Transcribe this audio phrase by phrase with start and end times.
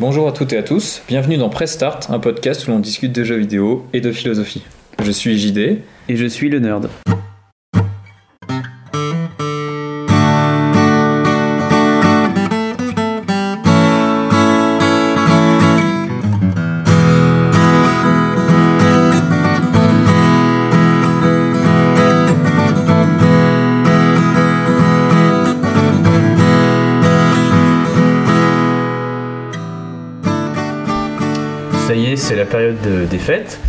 [0.00, 3.12] Bonjour à toutes et à tous, bienvenue dans Press Start, un podcast où l'on discute
[3.12, 4.62] de jeux vidéo et de philosophie.
[5.02, 5.80] Je suis JD.
[6.08, 6.88] Et je suis le nerd.
[32.74, 33.60] Période de- des fêtes.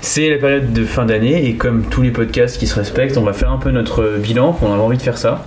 [0.00, 3.22] C'est la période de fin d'année et comme tous les podcasts qui se respectent, on
[3.22, 4.56] va faire un peu notre bilan.
[4.62, 5.46] On avait envie de faire ça.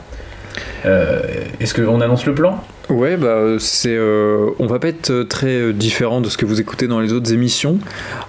[0.85, 1.21] Euh,
[1.59, 2.63] Est-ce qu'on annonce le plan?
[2.89, 6.45] Ouais, bah c'est, euh, on va pas être euh, très euh, différent de ce que
[6.47, 7.77] vous écoutez dans les autres émissions.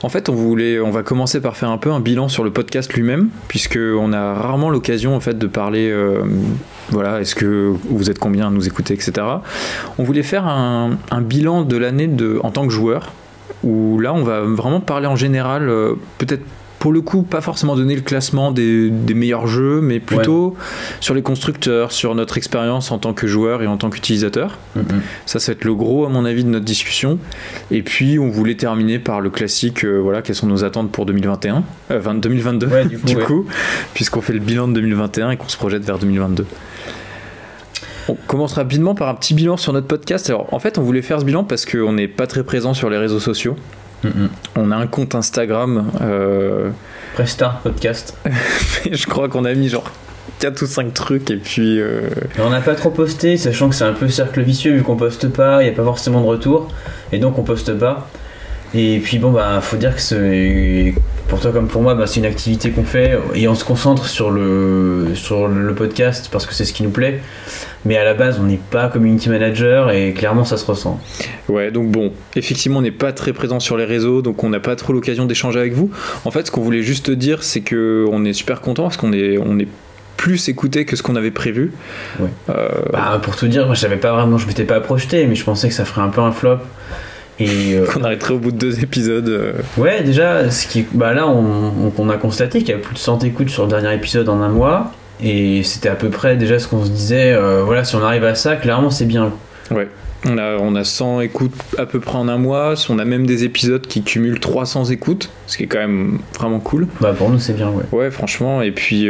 [0.03, 2.51] En fait, on voulait, on va commencer par faire un peu un bilan sur le
[2.51, 5.89] podcast lui-même, puisque on a rarement l'occasion en fait de parler.
[5.91, 6.19] euh,
[6.91, 9.13] voilà, est-ce que vous êtes combien à nous écouter, etc.
[9.99, 12.11] On voulait faire un, un bilan de l'année
[12.43, 13.13] en tant que joueur,
[13.63, 16.43] où là, on va vraiment parler en général, euh, peut-être.
[16.79, 20.57] Pour le coup, pas forcément donner le classement des, des meilleurs jeux, mais plutôt
[21.01, 24.57] sur les constructeurs, sur notre expérience en tant que joueur et en tant qu'utilisateur.
[25.27, 27.19] Ça, ça va être le gros, à mon avis, de notre discussion.
[27.71, 31.05] Et puis, on voulait terminer par le classique, euh, voilà, quelles sont nos attentes pour
[31.05, 33.25] 2021, euh, 20 2022, Ouais, du coup, du ouais.
[33.25, 33.45] coup,
[33.93, 36.47] puisqu'on fait le bilan de 2021 et qu'on se projette vers 2022.
[38.09, 40.29] On commence rapidement par un petit bilan sur notre podcast.
[40.31, 42.91] Alors, en fait, on voulait faire ce bilan parce qu'on n'est pas très présent sur
[42.91, 43.57] les réseaux sociaux.
[44.57, 46.71] On a un compte Instagram, euh,
[47.15, 48.17] Prestart podcast.
[48.91, 49.91] je crois qu'on a mis genre
[50.39, 51.79] 4 ou 5 trucs, et puis...
[51.79, 54.83] euh, Et on n'a pas trop posté, sachant que c'est un peu cercle vicieux vu
[54.83, 56.69] qu'on poste pas, il n'y a pas forcément de retour,
[57.13, 58.09] et donc on poste pas.
[58.73, 60.95] Et puis bon bah faut dire que c'est
[61.31, 64.07] pour toi comme pour moi bah, c'est une activité qu'on fait et on se concentre
[64.07, 67.21] sur le sur le podcast parce que c'est ce qui nous plaît.
[67.87, 71.01] Mais à la base on n'est pas community manager et clairement ça se ressent.
[71.49, 74.61] Ouais, donc bon, effectivement, on n'est pas très présent sur les réseaux, donc on n'a
[74.61, 75.91] pas trop l'occasion d'échanger avec vous.
[76.25, 79.13] En fait, ce qu'on voulait juste dire, c'est que on est super content parce qu'on
[79.13, 79.69] est, on est
[80.19, 81.73] plus écouté que ce qu'on avait prévu.
[82.19, 82.29] Ouais.
[82.51, 85.35] Euh, Bah pour te dire moi je savais pas vraiment je m'étais pas projeté mais
[85.35, 86.59] je pensais que ça ferait un peu un flop.
[87.41, 89.29] Et euh, qu'on arrêterait au bout de deux épisodes.
[89.29, 92.99] euh, Ouais, déjà, ce qui, bah là, on, a constaté qu'il y a plus de
[92.99, 94.93] 100 écoutes sur le dernier épisode en un mois,
[95.23, 97.33] et c'était à peu près déjà ce qu'on se disait.
[97.33, 99.33] euh, voilà, si on arrive à ça, clairement, c'est bien.
[100.27, 102.75] On a, on a 100 écoutes à peu près en un mois.
[102.91, 106.61] On a même des épisodes qui cumulent 300 écoutes, ce qui est quand même vraiment
[106.61, 106.89] cool.
[107.01, 107.85] Bah pour nous, c'est bien, ouais.
[107.93, 108.61] Ouais, franchement.
[108.61, 109.09] Et puis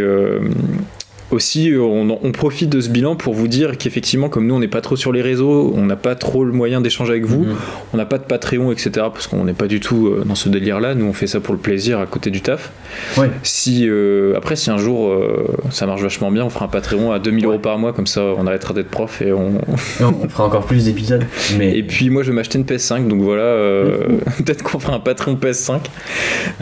[1.30, 4.68] aussi, on, on profite de ce bilan pour vous dire qu'effectivement, comme nous, on n'est
[4.68, 7.44] pas trop sur les réseaux, on n'a pas trop le moyen d'échanger avec vous.
[7.44, 7.56] Mhm.
[7.92, 8.90] On n'a pas de Patreon, etc.
[9.12, 10.94] Parce qu'on n'est pas du tout euh, dans ce délire-là.
[10.94, 12.72] Nous, on fait ça pour le plaisir à côté du taf.
[13.16, 13.30] Ouais.
[13.42, 17.12] Si, euh, après, si un jour euh, ça marche vachement bien, on fera un Patreon
[17.12, 17.52] à 2000 Ouais.
[17.52, 17.92] euros par mois.
[17.92, 19.60] Comme ça, on arrêtera d'être prof et on.
[20.28, 21.24] Fera encore plus d'épisodes.
[21.58, 23.08] Mais Et puis, moi, je vais m'acheter une PS5.
[23.08, 23.98] Donc voilà, euh,
[24.38, 25.80] peut-être qu'on fera un Patreon PS5.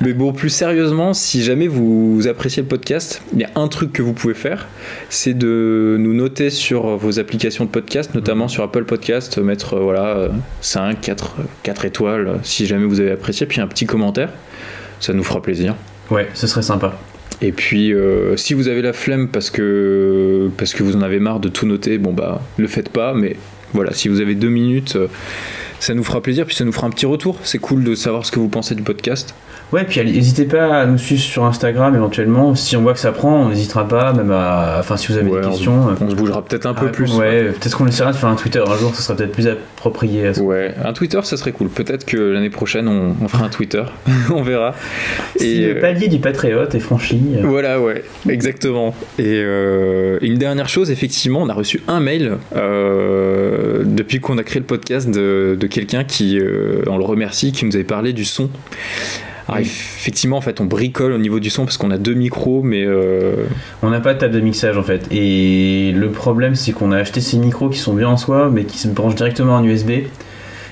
[0.03, 3.93] Mais bon, plus sérieusement, si jamais vous appréciez le podcast, il y a un truc
[3.93, 4.58] que vous pouvez faire
[5.09, 9.81] c'est de nous noter sur vos applications de podcast, notamment sur Apple Podcast, mettre euh,
[9.81, 10.29] voilà, euh,
[10.61, 14.31] 5, 4, 4 étoiles euh, si jamais vous avez apprécié, puis un petit commentaire.
[15.01, 15.75] Ça nous fera plaisir.
[16.11, 16.99] ouais, ce serait sympa.
[17.41, 21.21] Et puis, euh, si vous avez la flemme parce que, parce que vous en avez
[21.21, 23.37] marre de tout noter, bon bah, le faites pas, mais
[23.73, 25.07] voilà, si vous avez deux minutes, euh,
[25.79, 27.39] ça nous fera plaisir, puis ça nous fera un petit retour.
[27.45, 29.35] C'est cool de savoir ce que vous pensez du podcast.
[29.71, 32.55] Ouais, puis n'hésitez pas à nous suivre sur Instagram éventuellement.
[32.55, 34.77] Si on voit que ça prend, on n'hésitera pas, même à.
[34.81, 35.89] Enfin, si vous avez Ouais, des on- questions.
[35.91, 36.97] euh, On se bougera peut-être un peu répondre.
[37.11, 37.15] plus.
[37.19, 40.29] Ouais, peut-être qu'on essaiera de faire un Twitter un jour, ce serait peut-être plus approprié
[40.29, 41.69] à Ouais, un Twitter, ça serait cool.
[41.69, 43.83] Peut-être que l'année prochaine, on, on fera un Twitter.
[44.35, 44.75] on verra.
[45.37, 47.21] Si Et, le euh, palier du patriote est franchi.
[47.37, 48.95] euh, Voilà, ouais, exactement.
[49.19, 52.39] Et euh, une dernière chose, effectivement, on a reçu un mail
[53.85, 56.41] depuis qu'on a créé le podcast de, de quelqu'un qui,
[56.87, 58.49] on le remercie, qui nous avait parlé du son.
[59.49, 59.67] Alors, Oui.
[59.67, 62.85] effectivement, en fait, on bricole au niveau du son parce qu'on a deux micros, mais
[62.85, 63.33] euh,
[63.83, 65.07] On n'a pas de table de mixage en fait.
[65.11, 68.65] Et le problème, c'est qu'on a acheté ces micros qui sont bien en soi, mais
[68.65, 69.91] qui se branchent directement en USB.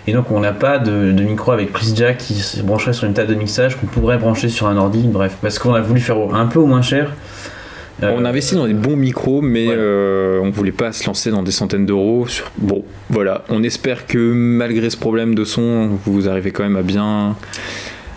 [0.09, 3.06] Et donc, on n'a pas de, de micro avec prise jack qui se brancherait sur
[3.08, 5.02] une table de mixage qu'on pourrait brancher sur un ordi.
[5.08, 7.12] Bref, parce qu'on a voulu faire un peu au moins cher.
[8.02, 9.75] Euh, on a investi dans des bons micros, mais Ouais.
[9.76, 12.26] euh, on voulait pas se lancer dans des centaines d'euros.
[12.29, 12.52] Sur...
[12.58, 13.43] Bon, voilà.
[13.49, 17.34] On espère que malgré ce problème de son, vous arrivez quand même à bien,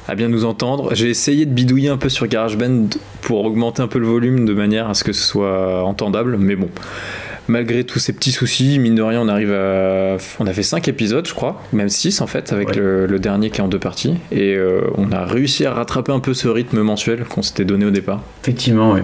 [0.10, 0.90] à bien nous entendre.
[0.96, 2.88] J'ai essayé de bidouiller un peu sur GarageBand
[3.22, 6.56] pour augmenter un peu le volume de manière à ce que ce soit entendable, mais
[6.56, 6.68] bon.
[7.48, 10.18] Malgré tous ces petits soucis, mine de rien, on arrive à.
[10.40, 12.76] On a fait 5 épisodes, je crois, même 6 en fait, avec Ouais.
[12.78, 14.16] le, le dernier qui est en deux parties.
[14.32, 17.86] Et euh, on a réussi à rattraper un peu ce rythme mensuel qu'on s'était donné
[17.86, 18.22] au départ.
[18.44, 19.02] Effectivement, oui.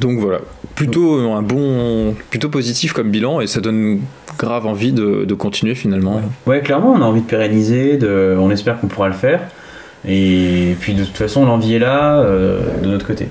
[0.00, 0.38] Donc voilà,
[0.76, 4.00] plutôt un bon, plutôt positif comme bilan et ça donne
[4.38, 6.20] grave envie de, de continuer finalement.
[6.46, 9.40] Ouais, clairement, on a envie de pérenniser, de, on espère qu'on pourra le faire.
[10.08, 13.28] Et puis de toute façon, l'envie est là euh, de notre côté.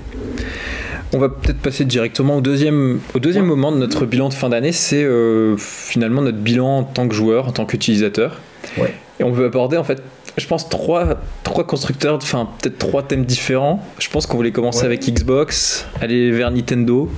[1.13, 4.47] On va peut-être passer directement au deuxième, au deuxième moment de notre bilan de fin
[4.47, 8.39] d'année, c'est euh, finalement notre bilan en tant que joueur, en tant qu'utilisateur.
[8.77, 8.93] Ouais.
[9.19, 10.01] Et on veut aborder en fait,
[10.37, 13.83] je pense, trois, trois constructeurs, enfin peut-être trois thèmes différents.
[13.99, 14.85] Je pense qu'on voulait commencer Ouais.
[14.85, 17.09] avec Xbox, aller vers Nintendo.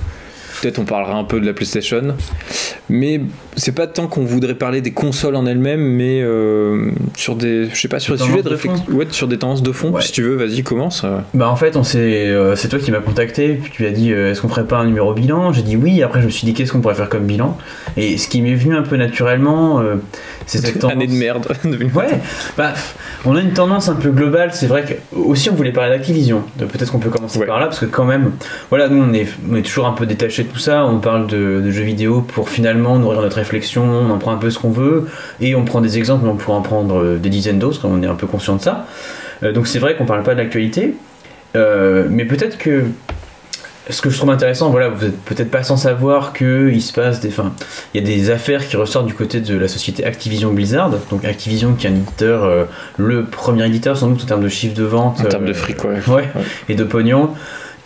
[0.60, 2.02] Peut-être on parlera un peu de la PlayStation.
[2.88, 3.20] Mais
[3.56, 7.80] c'est pas tant qu'on voudrait parler des consoles en elles-mêmes, mais euh, sur des, je
[7.80, 8.84] sais pas, sur Des des sujets de réflexion.
[8.90, 9.90] Ouais, sur des tendances de fond.
[9.90, 10.02] Ouais.
[10.02, 11.04] Si tu veux, vas-y, commence.
[11.32, 14.12] Bah en fait, on s'est, euh, c'est toi qui m'as contacté, puis tu as dit
[14.12, 15.52] euh, est-ce qu'on ferait pas un numéro bilan?
[15.52, 16.02] J'ai dit oui.
[16.02, 17.56] Après, je me suis dit qu'est-ce qu'on pourrait faire comme bilan?
[17.96, 19.82] Et ce qui m'est venu un peu naturellement,
[20.46, 20.92] c'est cette tendance.
[20.96, 21.46] Année de merde.
[21.94, 22.20] Ouais,
[22.56, 22.74] bah,
[23.24, 24.50] on a une tendance un peu globale.
[24.52, 26.42] C'est vrai que aussi on voulait parler d'Activision.
[26.58, 27.46] Peut-être qu'on peut commencer Ouais.
[27.46, 28.32] par là parce que quand même,
[28.70, 30.84] voilà, nous on est, on est toujours un peu détaché tout ça.
[30.84, 33.84] On parle de, de jeux vidéo pour finalement nourrir notre réflexion.
[33.84, 35.08] On en prend un peu ce qu'on veut
[35.40, 37.80] et on prend des exemples, mais on pourrait en prendre euh, des dizaines d'autres.
[37.84, 38.86] On est un peu conscient de ça.
[39.42, 40.94] Euh, donc c'est vrai qu'on parle pas de l'actualité,
[41.56, 42.82] Euh, mais peut-être que
[43.88, 46.92] ce que je trouve intéressant, voilà, vous êtes peut-être pas sans savoir que il se
[46.92, 47.52] passe des, enfin,
[47.92, 50.90] il y a des affaires qui ressortent du côté de la société Activision Blizzard.
[51.10, 52.64] Donc Activision qui est un éditeur, euh,
[52.96, 55.84] le premier éditeur sans doute en termes de chiffre de vente, En termes de fric,
[55.84, 56.00] ouais.
[56.08, 56.28] ouais,
[56.68, 57.30] et de pognon.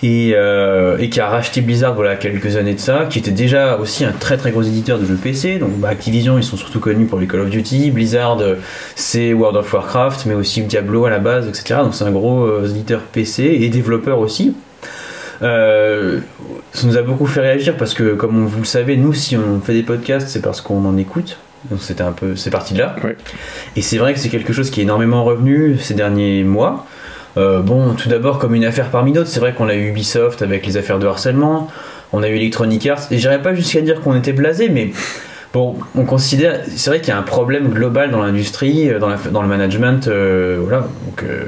[0.01, 3.77] Et, euh, et qui a racheté Blizzard voilà quelques années de ça, qui était déjà
[3.79, 5.59] aussi un très très gros éditeur de jeux PC.
[5.59, 8.55] Donc bah, Activision ils sont surtout connus pour les Call of Duty, Blizzard euh,
[8.95, 11.81] c'est World of Warcraft, mais aussi Diablo à la base, etc.
[11.83, 14.55] Donc c'est un gros euh, éditeur PC et développeur aussi.
[15.43, 16.21] Euh,
[16.73, 19.61] ça nous a beaucoup fait réagir parce que comme vous le savez, nous si on
[19.61, 21.39] fait des podcasts c'est parce qu'on en écoute.
[21.71, 22.95] Donc c'était un peu, c'est parti de là.
[23.03, 23.17] Ouais.
[23.75, 26.87] Et c'est vrai que c'est quelque chose qui est énormément revenu ces derniers mois.
[27.39, 30.43] Euh, bon, tout d'abord comme une affaire parmi d'autres, c'est vrai qu'on a eu Ubisoft
[30.43, 31.69] avec les affaires de harcèlement,
[32.13, 34.91] on a eu Electronic Arts, et j'irais pas jusqu'à dire qu'on était blasé, mais
[35.55, 39.09] bon, on considère, c'est vrai qu'il y a un problème global dans l'industrie, euh, dans,
[39.09, 40.89] la- dans le management, euh, voilà.
[41.07, 41.45] Donc, euh,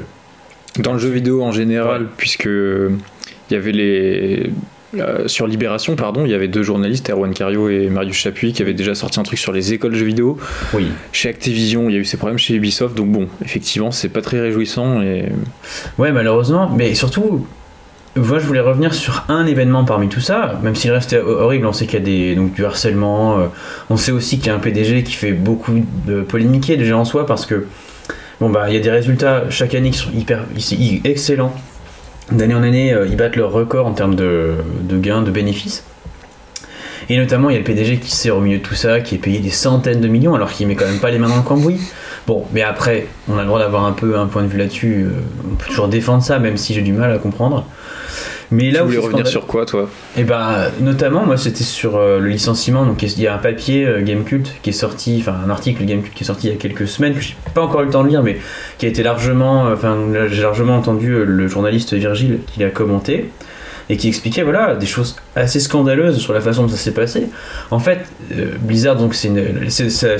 [0.79, 4.51] Dans le jeu vidéo en général, puisque il y avait les.
[4.97, 8.61] Euh, sur Libération, pardon, il y avait deux journalistes, Erwan Cario et Marius Chapuis, qui
[8.61, 10.37] avaient déjà sorti un truc sur les écoles de jeux vidéo.
[10.73, 10.87] oui.
[11.11, 14.21] Chez Activision, il y a eu ces problèmes chez Ubisoft, donc bon, effectivement, c'est pas
[14.21, 15.01] très réjouissant.
[15.01, 15.29] Et...
[15.97, 17.45] Ouais, malheureusement, mais surtout,
[18.15, 21.73] moi je voulais revenir sur un événement parmi tout ça, même s'il reste horrible, on
[21.73, 23.45] sait qu'il y a des, donc, du harcèlement, euh,
[23.89, 25.73] on sait aussi qu'il y a un PDG qui fait beaucoup
[26.05, 27.67] de polémiquer déjà en soi parce que,
[28.41, 30.45] bon bah, il y a des résultats chaque année qui sont hyper
[31.05, 31.55] excellents.
[32.31, 34.55] D'année en année, euh, ils battent leur record en termes de,
[34.89, 35.83] gains, de bénéfices.
[37.09, 39.15] Et notamment, il y a le PDG qui sert au milieu de tout ça, qui
[39.15, 41.35] est payé des centaines de millions alors qu'il met quand même pas les mains dans
[41.35, 41.81] le cambouis.
[42.27, 45.03] Bon, mais après, on a le droit d'avoir un peu un point de vue là-dessus.
[45.03, 45.19] euh,
[45.51, 47.65] on peut toujours défendre ça, même si j'ai du mal à comprendre.
[48.51, 49.89] Mais là tu voulais revenir sur quoi, toi?
[50.17, 52.85] Et ben, notamment, moi, c'était sur euh, le licenciement.
[52.85, 56.13] Donc, il y a un papier euh, Gamecult qui est sorti, enfin, un article Gamecult
[56.13, 58.03] qui est sorti il y a quelques semaines que j'ai pas encore eu le temps
[58.03, 58.37] de lire, mais
[58.77, 59.97] qui a été largement, euh, enfin,
[60.29, 63.29] j'ai largement entendu euh, le journaliste Virgile qui l'a commenté
[63.91, 67.27] et qui expliquait, voilà, des choses assez scandaleuses sur la façon dont ça s'est passé.
[67.71, 67.99] En fait,
[68.31, 69.27] euh, Blizzard, donc, ça,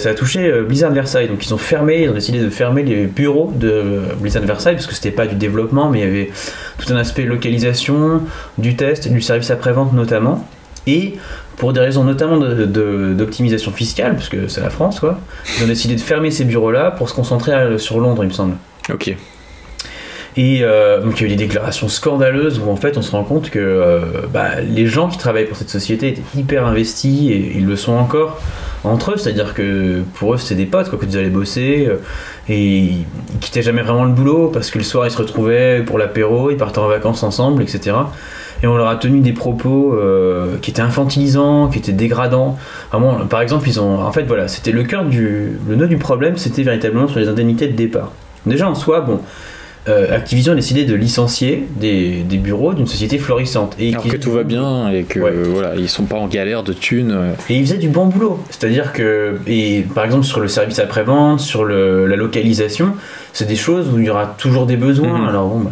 [0.10, 1.30] a touché euh, Blizzard Versailles.
[1.30, 4.76] Donc, ils ont fermé, ils ont décidé de fermer les bureaux de euh, Blizzard Versailles
[4.76, 6.32] parce que c'était pas du développement, mais il y avait
[6.80, 8.22] tout un aspect localisation,
[8.58, 10.46] du test, du service après-vente notamment.
[10.86, 11.14] Et
[11.56, 15.18] pour des raisons notamment d'optimisation fiscale, parce que c'est la France, quoi,
[15.58, 18.34] ils ont décidé de fermer ces bureaux-là pour se concentrer à- sur Londres, il me
[18.34, 18.56] semble.
[18.92, 19.16] Ok.
[20.38, 23.12] Et euh, donc il y a eu des déclarations scandaleuses où en fait on se
[23.12, 24.00] rend compte que euh,
[24.34, 27.94] bah, les gens qui travaillent pour cette société étaient hyper investis et ils le sont
[27.94, 28.40] encore
[28.84, 31.98] entre eux, c'est-à-dire que pour eux c'était des potes quoi, que ils allaient bosser euh,
[32.48, 33.06] et ils
[33.42, 36.58] quittaient jamais vraiment le boulot parce que le soir ils se retrouvaient pour l'apéro, ils
[36.58, 37.98] partaient en vacances ensemble, etc.
[38.64, 42.58] Et on leur a tenu des propos euh, qui étaient infantilisants, qui étaient dégradants.
[42.92, 45.98] Vraiment, par exemple, ils ont, en fait, voilà, c'était le cœur du, le nœud du
[45.98, 48.12] problème, c'était véritablement sur les indemnités de départ.
[48.46, 49.20] Déjà en soi, bon,
[49.90, 53.76] euh, Activision a décidé de licencier des, des bureaux d'une société florissante.
[53.80, 55.32] Et Alors que tout va bien et que Ouais.
[55.34, 57.12] euh, voilà, ils sont pas en galère de thunes.
[57.12, 57.32] euh.
[57.50, 58.40] Et ils faisaient du bon boulot.
[58.52, 62.94] C'est-à-dire que, et par exemple sur le service après-vente, sur le- la localisation,
[63.34, 65.18] c'est des choses où il y aura toujours des besoins.
[65.20, 65.28] Mhm.
[65.30, 65.72] Alors bon, bah,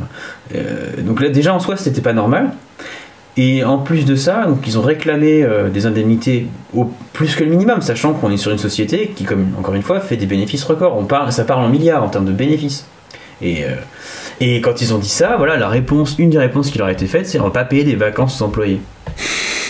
[0.55, 2.49] euh, donc là déjà en soi c'était pas normal.
[3.37, 7.43] Et en plus de ça, donc ils ont réclamé euh, des indemnités au plus que
[7.43, 10.25] le minimum, sachant qu'on est sur une société qui, comme encore une fois, fait des
[10.25, 10.97] bénéfices records.
[10.97, 12.85] On parle, ça parle en milliards en termes de bénéfices.
[13.41, 13.67] Et, euh,
[14.39, 16.91] et quand ils ont dit ça, voilà, la réponse, une des réponses qui leur a
[16.91, 18.81] été faite, c'est on va pas payer des vacances aux employés.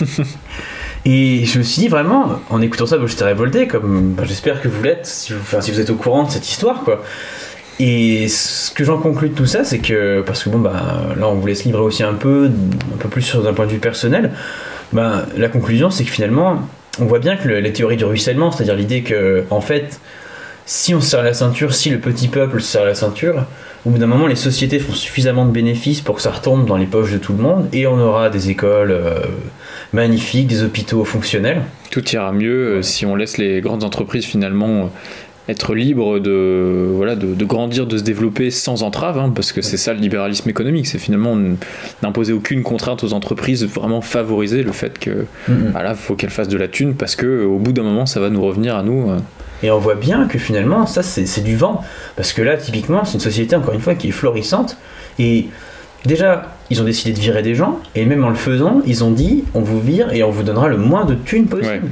[1.06, 4.68] Et je me suis dit vraiment, en écoutant ça, j'étais révolté, comme bah, j'espère que
[4.68, 7.02] vous l'êtes, si vous, enfin, si vous êtes au courant de cette histoire, quoi.
[7.78, 11.26] Et ce que j'en conclus de tout ça, c'est que, parce que bon, bah, là,
[11.26, 12.50] on vous laisse livrer aussi un peu,
[12.94, 14.32] un peu plus sur d'un point de vue personnel,
[14.92, 16.60] bah, la conclusion, c'est que finalement,
[17.00, 19.98] on voit bien que le- la théorie du ruissellement, c'est-à-dire l'idée que, en fait,
[20.66, 23.46] si on se serre la ceinture, si le petit peuple se serre la ceinture,
[23.86, 26.76] au bout d'un moment, les sociétés font suffisamment de bénéfices pour que ça retombe dans
[26.76, 29.20] les poches de tout le monde, et on aura des écoles euh,
[29.92, 31.62] magnifiques, des hôpitaux fonctionnels.
[31.90, 34.86] Tout ira mieux euh, si on laisse les grandes entreprises finalement euh,
[35.48, 39.62] être libres de, voilà, de, de grandir, de se développer sans entrave, hein, parce que
[39.62, 41.36] c'est ça le libéralisme économique, c'est finalement
[42.02, 45.24] n'imposer aucune contrainte aux entreprises, vraiment favoriser le fait que
[45.72, 48.30] voilà, faut qu'elles fassent de la thune, parce que au bout d'un moment, ça va
[48.30, 49.10] nous revenir à nous.
[49.10, 49.18] euh.
[49.62, 51.84] Et on voit bien que finalement, ça, c'est du vent.
[52.16, 54.76] Parce que là, typiquement, c'est une société, encore une fois, qui est florissante.
[55.18, 55.48] Et
[56.06, 57.80] déjà, ils ont décidé de virer des gens.
[57.94, 60.68] Et même en le faisant, ils ont dit on vous vire et on vous donnera
[60.68, 61.84] le moins de thunes possible.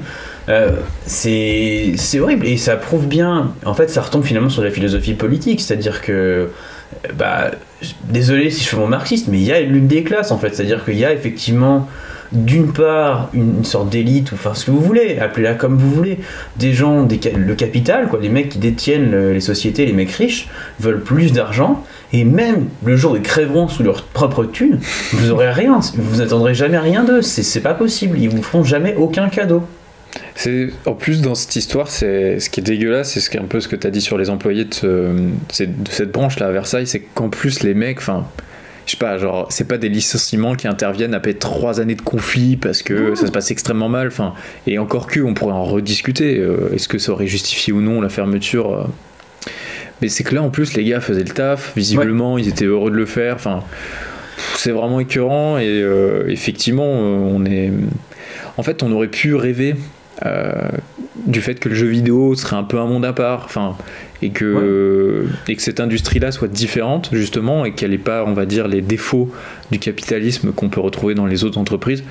[0.48, 0.54] Ouais.
[0.54, 0.70] Euh,
[1.04, 2.46] c'est horrible.
[2.46, 3.52] Et ça prouve bien.
[3.64, 5.60] En fait, ça retombe finalement sur la philosophie politique.
[5.60, 6.50] C'est-à-dire que.
[7.16, 7.50] Bah,
[8.04, 10.38] désolé si je fais mon marxiste, mais il y a une lutte des classes en
[10.38, 10.54] fait.
[10.54, 11.86] C'est-à-dire qu'il y a effectivement
[12.32, 16.18] d'une part une, sorte d'élite, ou enfin ce que vous voulez, appelez-la comme vous voulez,
[16.56, 20.12] des gens, des, le capital, quoi, les mecs qui détiennent le- les sociétés, les mecs
[20.12, 20.48] riches,
[20.80, 24.78] veulent plus d'argent, et même le jour où ils crèveront sous leur propre thune,
[25.12, 28.94] vous aurez rien, vous n'attendrez jamais rien d'eux, c'est pas possible, ils vous feront jamais
[28.96, 29.62] aucun cadeau.
[30.34, 33.60] C'est en plus dans cette histoire, c'est ce qui est dégueulasse, c'est ce un peu
[33.60, 35.10] ce que tu as dit sur les employés de,
[35.50, 38.00] cette branche là à Versailles, c'est qu'en plus les mecs,
[38.88, 42.56] je sais pas, genre c'est pas des licenciements qui interviennent après trois années de conflit
[42.56, 44.32] parce que ça se passe extrêmement mal, enfin,
[44.66, 46.38] et encore que on pourrait en rediscuter.
[46.38, 48.84] euh, Est-ce que ça aurait justifié ou non la fermeture euh.
[50.00, 52.90] Mais c'est que là en plus les gars faisaient le taf, visiblement ils étaient heureux
[52.90, 53.62] de le faire, enfin,
[54.54, 57.70] c'est vraiment écœurant et euh, effectivement on est,
[58.56, 59.74] en fait on aurait pu rêver
[60.24, 60.52] euh,
[61.26, 63.76] du fait que le jeu vidéo serait un peu un monde à part, enfin,
[64.22, 68.46] et que, et que cette industrie-là soit différente justement et qu'elle n'ait pas, on va
[68.46, 69.30] dire, les défauts
[69.70, 72.02] du capitalisme qu'on peut retrouver dans les autres entreprises.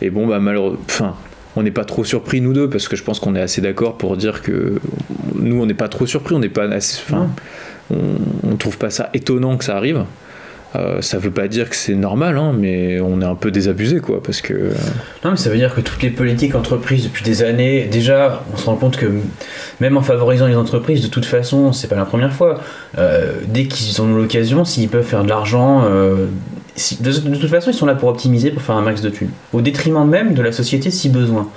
[0.00, 1.14] Et bon, bah malheureusement, enfin,
[1.54, 3.98] on n'est pas trop surpris nous deux parce que je pense qu'on est assez d'accord
[3.98, 4.80] pour dire que
[5.34, 7.30] nous on n'est pas trop surpris, on n'est pas assez, enfin,
[7.90, 7.98] on,
[8.50, 10.04] on trouve pas ça étonnant que ça arrive.
[10.74, 14.00] Euh, ça veut pas dire que c'est normal, hein, mais on est un peu désabusé,
[14.00, 14.70] quoi, parce que.
[15.24, 18.56] Non, mais ça veut dire que toutes les politiques entreprises depuis des années, déjà, on
[18.56, 19.06] se rend compte que
[19.80, 22.60] même en favorisant les entreprises, de toute façon, c'est pas la première fois.
[22.98, 26.26] euh, dès qu'ils ont l'occasion, s'ils peuvent faire de l'argent, euh,
[26.76, 29.10] si- de, de toute façon, ils sont là pour optimiser, pour faire un max de
[29.10, 31.48] thunes, au détriment même de la société si besoin.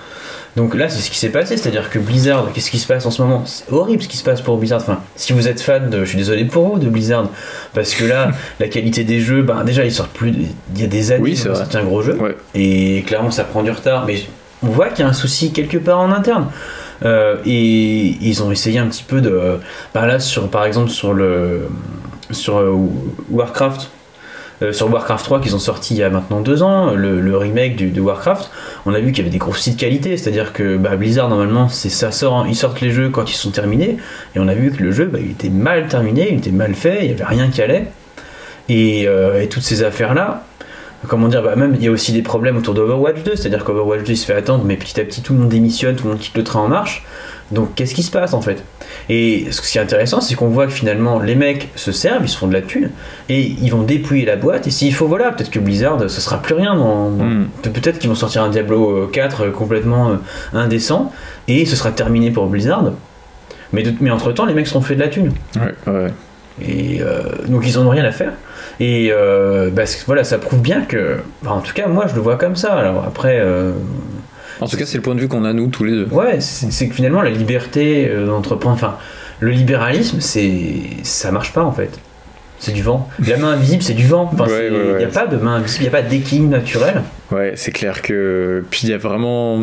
[0.56, 3.12] Donc là, c'est ce qui s'est passé, c'est-à-dire que Blizzard, qu'est-ce qui se passe en
[3.12, 3.44] ce moment?
[3.46, 4.80] C'est horrible ce qui se passe pour Blizzard.
[4.82, 7.28] Enfin, si vous êtes fan de, je suis désolé pour vous, de Blizzard,
[7.74, 8.32] parce que là,
[8.62, 10.34] la qualité des jeux, ben déjà, ils sortent plus,
[10.74, 12.16] il y a des années, Oui, c'est un gros jeu.
[12.22, 12.38] Ouais.
[12.54, 14.24] Et clairement, ça prend du retard, mais
[14.64, 16.48] on voit qu'il y a un souci quelque part en interne.
[17.04, 19.58] Euh, et ils ont essayé un petit peu de.
[19.94, 21.68] Bah là, sur, par exemple, sur le.
[22.32, 22.74] Sur euh,
[23.30, 23.90] Warcraft.
[24.62, 27.38] euh, sur Warcraft 3 qu'ils ont sorti il y a maintenant deux ans, le, le
[27.38, 28.50] remake du, de Warcraft,
[28.86, 31.70] on a vu qu'il y avait des gros de qualité, c'est-à-dire que bah, Blizzard normalement
[31.70, 33.98] c'est ça sort, ils sortent les jeux quand ils sont terminés,
[34.36, 36.76] et on a vu que le jeu bah, il était mal terminé, il était mal
[36.76, 37.88] fait, il n'y avait rien qui allait,
[38.70, 40.44] et, euh, et toutes ces affaires là,
[41.08, 44.04] comment dire, bah même il y a aussi des problèmes autour d'Overwatch 2, c'est-à-dire qu'Overwatch
[44.04, 46.12] 2 il se fait attendre, mais petit à petit tout le monde démissionne, tout le
[46.12, 47.04] monde quitte le train en marche.
[47.52, 48.64] Donc qu'est-ce qui se passe en fait?
[49.08, 52.30] Et ce qui est intéressant, c'est qu'on voit que finalement les mecs se servent, ils
[52.30, 52.90] se font de la thune,
[53.30, 56.42] et ils vont dépouiller la boîte, et s'il faut, voilà, peut-être que Blizzard, ce sera
[56.42, 57.12] plus rien dans.
[57.12, 57.48] Mm.
[57.62, 60.16] Pe- Peut-être qu'ils vont sortir un Diablo euh, 4 euh, complètement euh,
[60.54, 61.12] indécent,
[61.48, 62.84] et ce sera terminé pour Blizzard.
[63.74, 65.32] Mais, de- mais entre-temps, les mecs seront fait de la thune.
[65.56, 66.08] Ouais, ouais.
[66.68, 68.32] Et euh, donc ils en ont rien à faire.
[68.80, 71.18] Et euh, bah, voilà, ça prouve bien que.
[71.44, 72.74] bah, en tout cas, moi je le vois comme ça.
[72.74, 73.72] Alors après, euh,
[74.62, 76.08] En tout cas, c'est le point de vue qu'on a nous tous les deux.
[76.12, 78.98] ouais, c'est que finalement la liberté euh, d'entreprendre, enfin,
[79.40, 81.92] le libéralisme, c'est ça marche pas en fait.
[82.58, 83.10] C'est du vent.
[83.28, 84.30] La main invisible, c'est du vent.
[84.34, 84.98] Enfin, Ouais, c'est- il ouais, ouais.
[85.00, 87.02] n'y a pas de main invisible, il n'y a pas d'équilibre naturel.
[87.32, 88.64] Ouais, c'est clair que.
[88.72, 89.58] Puis il y a vraiment.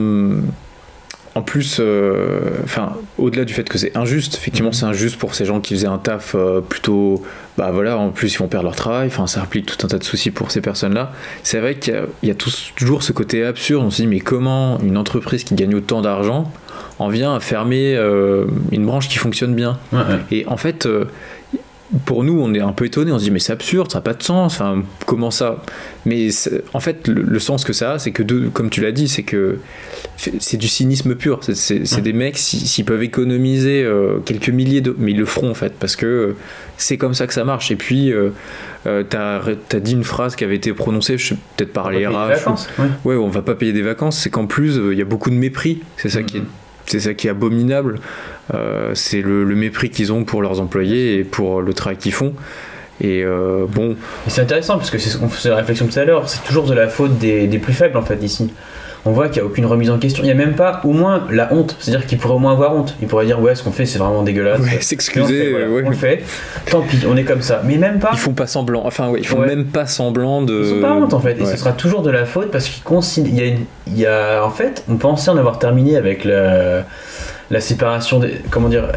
[1.34, 4.74] En plus, euh, enfin, au-delà du fait que c'est injuste, effectivement, Mhm.
[4.74, 7.22] c'est injuste pour ces gens qui faisaient un taf euh, plutôt.
[7.56, 9.98] Bah voilà, en plus, ils vont perdre leur travail, enfin, ça implique tout un tas
[9.98, 11.12] de soucis pour ces personnes-là.
[11.42, 12.36] C'est vrai qu'il y a, y
[12.76, 13.82] toujours ce côté absurde.
[13.84, 16.52] On se dit, mais comment une entreprise qui gagne autant d'argent
[16.98, 19.78] en vient à fermer euh, une branche qui fonctionne bien?
[19.92, 20.04] Ouais, ouais.
[20.30, 20.86] Et en fait,
[22.06, 23.12] pour nous, on est un peu étonné.
[23.12, 24.54] On se dit, mais c'est absurde, ça n'a pas de sens.
[24.54, 25.62] Enfin, comment ça?
[26.06, 26.28] Mais
[26.72, 29.08] en fait, le, le sens que ça a, c'est que, de, comme tu l'as dit,
[29.08, 29.58] c'est que
[30.16, 31.40] c'est du cynisme pur.
[31.42, 32.00] C'est- Ouais.
[32.00, 34.94] des mecs, si- s'ils peuvent économiser euh, quelques milliers de.
[34.98, 36.36] Mais ils le feront, en fait, parce que euh,
[36.76, 37.70] c'est comme ça que ça marche.
[37.70, 38.30] Et puis, euh,
[38.86, 39.40] euh, t'as
[39.72, 42.46] as dit une phrase qui avait été prononcée, je sais peut-être par On les RH.
[42.46, 42.88] ou- ouais.
[43.04, 45.34] Ouais, on va pas payer des vacances, c'est qu'en plus, il y a beaucoup de
[45.36, 45.82] mépris.
[45.96, 46.42] C'est ça, qui est.
[46.86, 48.00] c'est ça qui est abominable.
[48.54, 52.34] Euh, c'est le, mépris qu'ils ont pour leurs employés et pour le travail qu'ils font.
[53.00, 53.96] Et euh, bon,
[54.28, 56.66] c'est intéressant parce que c'est ce qu'on faisait la réflexion tout à l'heure, c'est toujours
[56.66, 58.52] de la faute des plus faibles en fait ici.
[59.04, 60.22] On voit qu'il n'y a aucune remise en question.
[60.22, 61.76] Il n'y a même pas au moins la honte.
[61.80, 62.94] C'est-à-dire qu'il pourrait au moins avoir honte.
[63.02, 64.60] Il pourrait dire ouais, ce qu'on fait, c'est vraiment dégueulasse.
[64.60, 65.44] Ouais, s'excuser.
[65.44, 65.82] fait, voilà, ouais.
[65.84, 66.22] on le fait.
[66.70, 67.62] Tant pis, on est comme ça.
[67.64, 68.10] Mais même pas.
[68.12, 68.82] Ils font pas semblant.
[68.86, 69.46] Enfin, ouais, ils font Ouais.
[69.48, 70.62] même pas semblant de.
[70.64, 72.82] Ils ont pas honte en fait, et ce sera toujours de la faute parce qu'il
[72.84, 73.32] considère.
[73.32, 76.24] Il y a, une- il y a- en fait, on pensait en avoir terminé avec
[76.24, 76.84] la,
[77.50, 78.34] la séparation des.
[78.50, 78.88] Comment dire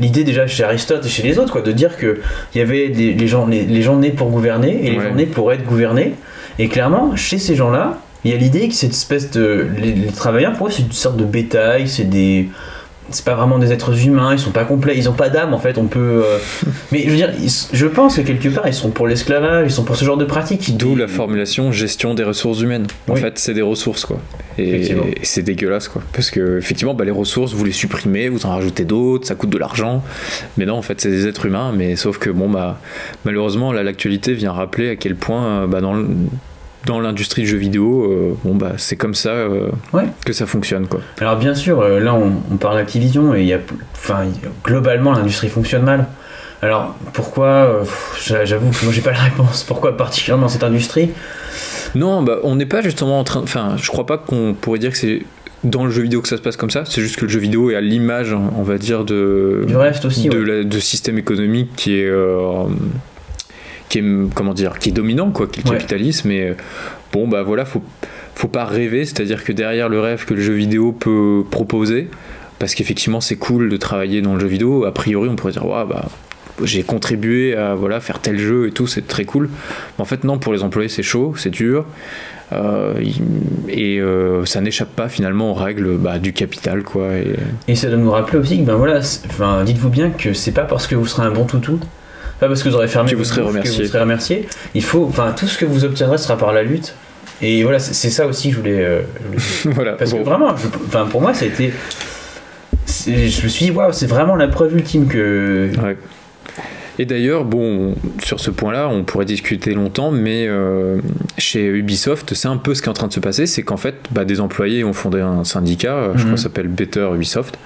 [0.00, 2.20] L'idée déjà chez Aristote et chez les autres, quoi, de dire que
[2.54, 5.08] il y avait des, les, gens, les, les gens nés pour gouverner et les Ouais.
[5.08, 6.14] gens nés pour être gouvernés.
[6.58, 9.66] Et clairement, chez ces gens-là, il y a l'idée que cette espèce de.
[9.78, 12.48] Les, les travailleurs, pour eux, c'est une sorte de bétail, c'est des.
[13.10, 15.58] C'est pas vraiment des êtres humains, ils sont pas complets, ils ont pas d'âme en
[15.58, 16.22] fait, on peut.
[16.24, 16.38] euh,
[16.90, 19.74] Mais je veux dire, ils- je pense que quelque part ils sont pour l'esclavage, ils
[19.74, 20.74] sont pour ce genre de pratiques.
[20.78, 22.86] D'où la formulation gestion des ressources humaines.
[23.06, 23.20] En Oui.
[23.20, 24.18] fait, c'est des ressources, quoi.
[24.56, 26.00] Et, c'est dégueulasse, quoi.
[26.14, 29.50] Parce que, effectivement, bah, les ressources, vous les supprimez, vous en rajoutez d'autres, ça coûte
[29.50, 30.02] de l'argent.
[30.56, 31.72] Mais non, en fait, c'est des êtres humains.
[31.76, 32.80] Mais sauf que, bon, bah,
[33.26, 36.06] malheureusement, là, l'actualité vient rappeler à quel point, euh, bah, dans le-
[36.86, 40.04] dans l'industrie du jeu vidéo, euh, bon bah c'est comme ça euh, Ouais.
[40.24, 41.00] que ça fonctionne quoi.
[41.20, 43.58] Alors bien sûr, euh, là on, on parle d'Activision et il y a,
[43.94, 44.24] enfin,
[44.64, 46.06] globalement l'industrie fonctionne mal.
[46.62, 47.82] Alors pourquoi
[48.44, 49.64] J'avoue que moi j'ai pas la réponse.
[49.64, 51.10] Pourquoi particulièrement cette industrie?
[51.94, 53.40] Non, bah on n'est pas justement en train.
[53.42, 55.22] Enfin, je crois pas qu'on pourrait dire que c'est
[55.62, 56.84] dans le jeu vidéo que ça se passe comme ça.
[56.86, 60.04] C'est juste que le jeu vidéo est à l'image, on va dire, de Du reste
[60.06, 60.28] aussi.
[60.28, 60.44] de, ouais.
[60.58, 62.10] la- de système économique qui est
[63.88, 65.76] qui est comment dire qui est dominant quoi qui est le Ouais.
[65.76, 66.54] capitalisme et euh,
[67.12, 67.82] bon bah voilà faut
[68.34, 71.44] faut pas rêver c'est à dire que derrière le rêve que le jeu vidéo peut
[71.50, 72.08] proposer
[72.58, 75.66] parce qu'effectivement c'est cool de travailler dans le jeu vidéo a priori on pourrait dire
[75.66, 76.06] ouais, bah
[76.62, 79.48] j'ai contribué à voilà faire tel jeu et tout c'est très cool
[79.98, 81.84] mais en fait non pour les employés c'est chaud c'est dur
[82.52, 82.94] euh,
[83.68, 87.34] et euh, ça n'échappe pas finalement aux règles bah, du capital quoi et,
[87.66, 90.62] Et ça doit nous rappeler aussi que ben voilà, enfin dites-vous bien que c'est pas
[90.64, 91.80] parce que vous serez un bon toutou,
[92.44, 93.82] pas parce que vous aurez fermé Que vous serez remercié.
[93.84, 94.48] vous serez remercié.
[94.74, 96.94] Il faut, enfin tout ce que vous obtiendrez sera par la lutte.
[97.42, 98.84] Et voilà, c'est ça aussi que je voulais.
[98.84, 99.00] euh,
[99.36, 100.18] je voulais voilà Parce Bon.
[100.18, 101.72] que vraiment, je- enfin, pour moi, ça a été.
[103.06, 103.10] Je
[103.42, 105.70] me suis dit, waouh, c'est vraiment la preuve ultime que.
[105.82, 105.96] Ouais.
[106.98, 110.98] Et d'ailleurs, bon, sur ce point-là, on pourrait discuter longtemps, mais euh,
[111.38, 113.76] chez Ubisoft, c'est un peu ce qui est en train de se passer, c'est qu'en
[113.76, 116.36] fait, bah, des employés ont fondé un syndicat, euh, je crois Mhm.
[116.36, 117.58] s'appelle Better Ubisoft,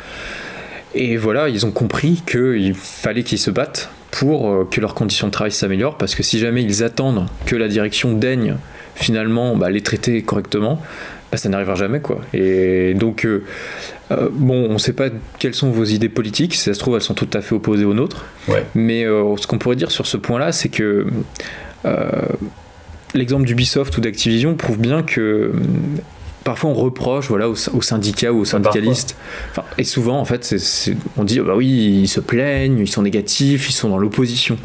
[0.94, 5.28] et voilà, ils ont compris qu'il fallait qu'ils se battent pour euh, que leurs conditions
[5.28, 8.56] de travail s'améliorent, parce que si jamais ils attendent que la direction daigne
[8.96, 10.82] finalement bah, les traiter correctement,
[11.30, 12.20] bah, ça n'arrivera jamais quoi.
[12.34, 13.44] Et donc euh,
[14.10, 16.96] euh, bon, on ne sait pas quelles sont vos idées politiques, si ça se trouve
[16.96, 18.24] elles sont tout à fait opposées aux nôtres.
[18.48, 18.64] Ouais.
[18.74, 21.06] Mais euh, ce qu'on pourrait dire sur ce point-là, c'est que
[23.14, 25.52] l'exemple d'Ubisoft ou d'Activision prouve bien que
[26.48, 29.16] parfois on reproche voilà, aux, aux syndicats ou aux syndicalistes.
[29.50, 30.54] Enfin, et souvent, en fait,
[31.18, 34.56] on dit bah oui, ils se plaignent, ils sont négatifs, ils sont dans l'opposition.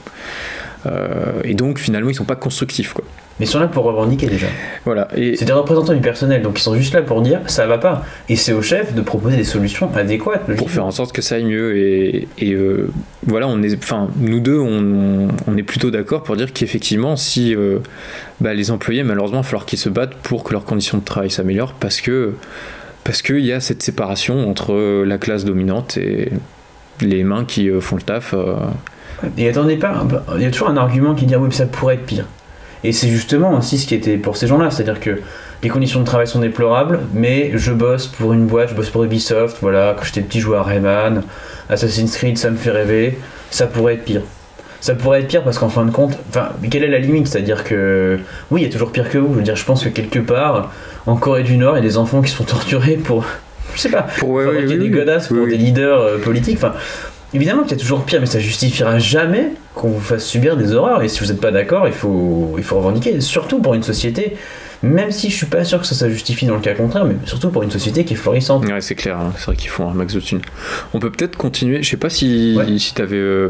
[0.86, 2.94] Euh, et donc finalement, ils sont pas constructifs.
[2.94, 3.04] Quoi.
[3.40, 4.46] Mais ils sont là pour revendiquer déjà.
[4.86, 5.08] Voilà.
[5.16, 7.80] Et, C'est des représentants du personnel, donc ils sont juste là pour dire ça va
[7.80, 8.06] pas.
[8.30, 10.56] Et c'est au chef de proposer des solutions adéquates.
[10.56, 12.92] pour faire en sorte que ça aille mieux et, et, euh,
[13.26, 17.56] voilà on est enfin nous deux on, on est plutôt d'accord pour dire qu'effectivement si
[17.56, 17.80] euh,
[18.40, 21.04] bah, les employés malheureusement il va falloir qu'ils se battent pour que leurs conditions de
[21.04, 22.34] travail s'améliorent parce que
[23.04, 26.30] parce qu'il y a cette séparation entre euh, la classe dominante et
[27.02, 28.56] les mains qui font le taf euh.
[29.38, 31.66] Et attendez pas, il y a toujours un argument qui dit ah oui, mais ça
[31.66, 32.26] pourrait être pire.
[32.84, 35.20] Et c'est justement aussi ce qui était pour ces gens-là, c'est-à-dire que
[35.64, 39.04] les conditions de travail sont déplorables, mais je bosse pour une boîte, je bosse pour
[39.04, 41.24] Ubisoft, voilà, quand j'étais petit, je jouais à Rayman,
[41.70, 43.18] Assassin's Creed, ça me fait rêver,
[43.50, 44.22] ça pourrait être pire.
[44.82, 47.28] Ça pourrait être pire parce qu'en fin de compte, enfin, quelle est la limite?
[47.28, 48.20] C'est-à-dire que,
[48.52, 49.32] oui, il y a toujours pire que vous.
[49.32, 50.74] Je veux dire, je pense que quelque part,
[51.06, 53.24] en Corée du Nord, il y a des enfants qui sont torturés pour,
[53.76, 56.58] je sais pas, pour ouais, fabriquer ouais, des godasses pour des leaders euh, politiques.
[56.58, 56.74] Enfin,
[57.34, 60.74] évidemment qu'il y a toujours pire, mais ça justifiera jamais qu'on vous fasse subir des
[60.74, 61.02] horreurs.
[61.04, 63.20] Et si vous n'êtes pas d'accord, il faut, il faut revendiquer.
[63.22, 64.38] Surtout pour une société,
[64.84, 67.16] même si je suis pas sûr que ça, ça justifie dans le cas contraire, mais
[67.26, 68.66] surtout pour une société qui est florissante.
[68.66, 69.32] Ouais, c'est clair, hein.
[69.38, 70.42] c'est vrai qu'ils font un max de thunes.
[70.94, 72.78] On peut peut-être continuer, je sais pas si, Ouais.
[72.78, 73.16] si t'avais.
[73.18, 73.50] euh,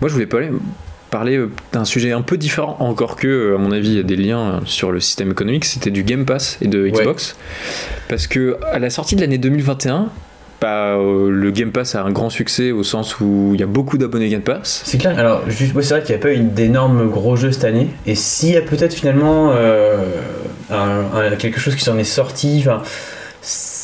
[0.00, 0.50] Moi, je voulais parler,
[1.10, 4.00] parler euh, d'un sujet un peu différent, encore que, euh, à mon avis, il y
[4.00, 7.36] a des liens sur le système économique, c'était du Game Pass et de Xbox.
[8.08, 10.10] Parce que à la sortie de l'année 2021,
[10.66, 13.98] euh, le Game Pass a un grand succès au sens où il y a beaucoup
[13.98, 14.82] d'abonnés Game Pass.
[14.84, 15.18] C'est clair.
[15.18, 17.88] Alors, juste, c'est vrai qu'il n'y a pas eu d'énormes gros jeux cette année.
[18.06, 20.04] Et s'il y a peut-être finalement euh,
[21.38, 22.82] quelque chose qui s'en est sorti, enfin,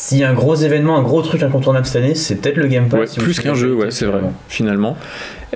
[0.07, 2.67] s'il y a un gros événement, un gros truc incontournable cette année, c'est peut-être le
[2.67, 3.01] Game Pass.
[3.01, 4.99] Ouais, si plus qu'un jeu, ouais, c'est vrai, finalement.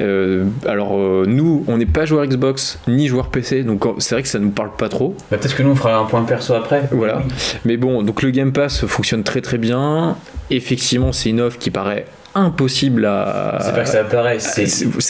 [0.01, 4.23] Euh, alors, euh, nous, on n'est pas joueur Xbox ni joueur PC, donc c'est vrai
[4.23, 5.15] que ça nous parle pas trop.
[5.31, 6.89] Bah, peut-être que nous on fera un point perso après.
[6.93, 7.23] Voilà.
[7.67, 10.17] Mais bon, donc le Game Pass fonctionne très très bien.
[10.49, 12.07] Effectivement, c'est une offre qui paraît
[12.41, 13.59] impossible à.
[13.61, 14.67] C'est pas que ça apparaît, c'est.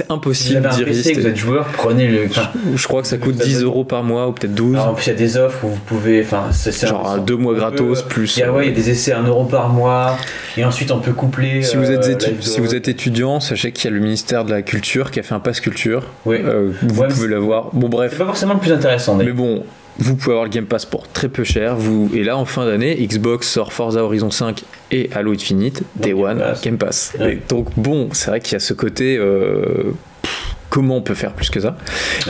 [0.09, 1.15] Impossible d'y PC, que résister.
[1.21, 2.27] vous êtes joueur, prenez le.
[2.27, 4.75] Enfin, Je crois que ça coûte Vous avez- 10 euros par mois ou peut-être 12.
[4.75, 6.23] alors, en plus, il y a des offres où vous pouvez.
[6.23, 8.37] Enfin, c'est Genre un- deux mois on peut- gratos plus.
[8.37, 10.17] Il y, a, ouais, il y a des essais à 1 euro par mois,
[10.57, 11.63] et ensuite on peut coupler.
[11.63, 14.51] Si vous, êtes euh, si vous êtes étudiant, sachez qu'il y a le ministère de
[14.51, 16.05] la Culture qui a fait un pass culture.
[16.27, 16.37] Oui.
[16.45, 17.71] Euh, vous Ouais, pouvez l'avoir.
[17.73, 18.11] Bon, bref.
[18.13, 19.15] C'est pas forcément le plus intéressant.
[19.17, 19.63] Mais bon,
[19.99, 21.77] vous pouvez avoir le Game Pass pour très peu cher.
[21.77, 22.11] Vous...
[22.15, 26.21] Et là, en fin d'année, Xbox sort Forza Horizon 5 et Halo Infinite, Day Game
[26.21, 26.63] One, Pass.
[26.63, 27.13] Game Pass.
[27.19, 27.35] Ouais.
[27.35, 29.17] Et donc, bon, c'est vrai qu'il y a ce côté.
[29.19, 31.77] euh, pff, Comment on peut faire plus que ça?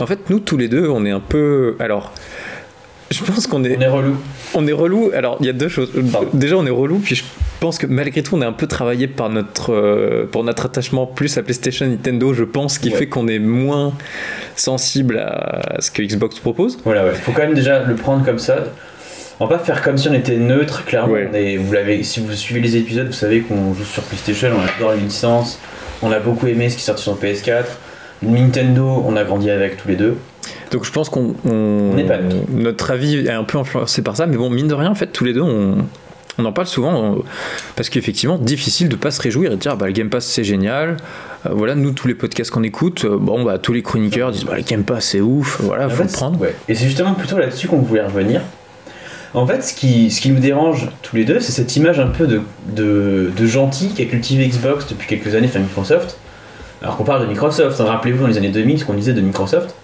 [0.01, 1.77] En fait, nous, tous les deux, on est un peu.
[1.81, 2.13] Alors.
[3.11, 4.17] Je pense qu'on est, On est relou.
[4.55, 5.11] on est relou.
[5.15, 5.91] Alors, il y a deux choses.
[6.13, 6.29] Pardon.
[6.35, 7.25] Déjà, on est relou, puis je
[7.59, 11.07] pense que malgré tout, on est un peu travaillé par notre, euh, pour notre attachement
[11.07, 12.97] plus à PlayStation, Nintendo, je pense, qui Ouais.
[12.97, 13.95] fait qu'on est moins
[14.57, 16.79] sensible à ce que Xbox propose.
[16.85, 17.13] Voilà, ouais.
[17.15, 18.65] Faut quand même déjà le prendre comme ça.
[19.41, 21.13] On va pas faire comme si on était neutre, clairement.
[21.15, 21.29] Ouais.
[21.33, 24.51] On est- vous l'avez, si vous suivez les épisodes, vous savez qu'on joue sur PlayStation,
[24.55, 25.59] on adore les licences.
[26.03, 27.79] On a beaucoup aimé ce qui est sorti sur PS4.
[28.23, 30.17] Nintendo, on a grandi avec tous les deux.
[30.73, 31.35] Donc je pense qu'on
[32.53, 35.07] notre avis est un peu influencé par ça, mais bon mine de rien en fait
[35.09, 35.79] tous les deux on,
[36.39, 37.25] on en parle souvent on-
[37.77, 40.45] parce qu'effectivement difficile de pas se réjouir et de dire bah le Game Pass c'est
[40.45, 40.97] génial.
[41.47, 44.45] Euh, voilà nous tous les podcasts qu'on écoute, euh, bon bah tous les chroniqueurs disent
[44.45, 46.41] bah le Game Pass c'est ouf, voilà En faut fait, le prendre.
[46.41, 46.55] ouais.
[46.69, 48.41] Et c'est justement plutôt là-dessus qu'on voulait revenir.
[49.35, 52.07] En fait, ce qui, ce qui nous dérange tous les deux, c'est cette image un
[52.07, 52.41] peu de,
[52.75, 56.17] de, de gentil qu'a cultivé Xbox depuis quelques années, enfin Microsoft.
[56.81, 59.21] Alors qu'on parle de Microsoft, hein, rappelez-vous dans les années 2000 ce qu'on disait de
[59.21, 59.75] Microsoft.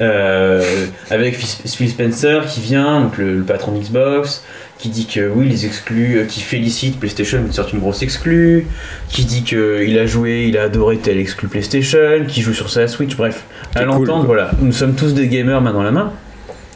[0.00, 4.42] Euh, avec Phil Spencer qui vient, donc le, le patron d'Xbox,
[4.78, 8.66] qui dit que oui, les exclus, euh, qui félicite PlayStation qui sort une grosse exclue,
[9.08, 12.88] qui dit qu'il a joué, il a adoré tel exclu PlayStation, qui joue sur sa
[12.88, 16.12] Switch, bref, à cool, l'entendre, voilà, nous sommes tous des gamers main dans la main.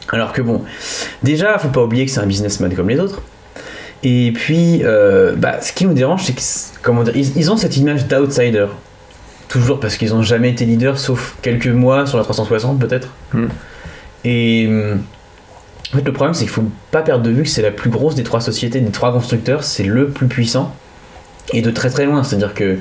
[0.09, 0.61] Alors que bon,
[1.23, 3.23] déjà, faut pas oublier que c'est un businessman comme les autres.
[4.03, 6.41] Et puis, euh, bah, ce qui nous dérange, c'est que,
[6.83, 8.67] comment dire, ils, ils ont cette image d'outsider.
[9.47, 13.09] Toujours parce qu'ils ont jamais été leaders, sauf quelques mois sur la 360 peut-être.
[13.33, 13.47] Hmm.
[14.23, 15.01] Et hum,
[15.93, 17.89] en fait, le problème, c'est qu'il faut pas perdre de vue que c'est la plus
[17.89, 20.75] grosse des trois sociétés, des trois constructeurs, c'est le plus puissant
[21.53, 22.23] et de très très loin.
[22.23, 22.79] C'est-à-dire que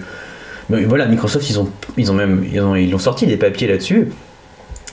[0.70, 3.68] ben, voilà, Microsoft, ils ont, ils ont même, ils ont, ils ont sorti des papiers
[3.68, 4.08] là-dessus.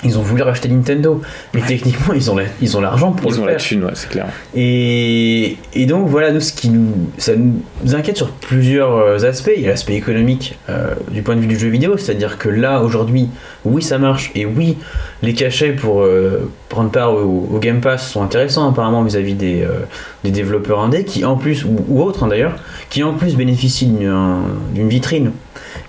[0.03, 1.21] Ils ont voulu racheter Nintendo,
[1.53, 3.53] mais techniquement, ils ont, la- ils ont l'argent pour Ils le ont faire.
[3.53, 4.25] la thune, ouais, c'est clair.
[4.55, 7.61] Et, et donc voilà, nous, ce qui nous, ça nous
[7.95, 9.51] inquiète sur plusieurs euh, aspects.
[9.55, 12.49] Il y a l'aspect économique euh, du point de vue du jeu vidéo, c'est-à-dire que
[12.49, 13.29] là, aujourd'hui,
[13.63, 14.77] oui, ça marche, et oui,
[15.21, 19.61] les cachets pour euh, prendre part au, au Game Pass sont intéressants apparemment vis-à-vis des,
[19.61, 19.81] euh,
[20.23, 22.55] des développeurs indés, qui en plus, ou, ou autres hein, d'ailleurs,
[22.89, 24.39] qui en plus bénéficient d'une un-
[24.73, 25.31] d'une vitrine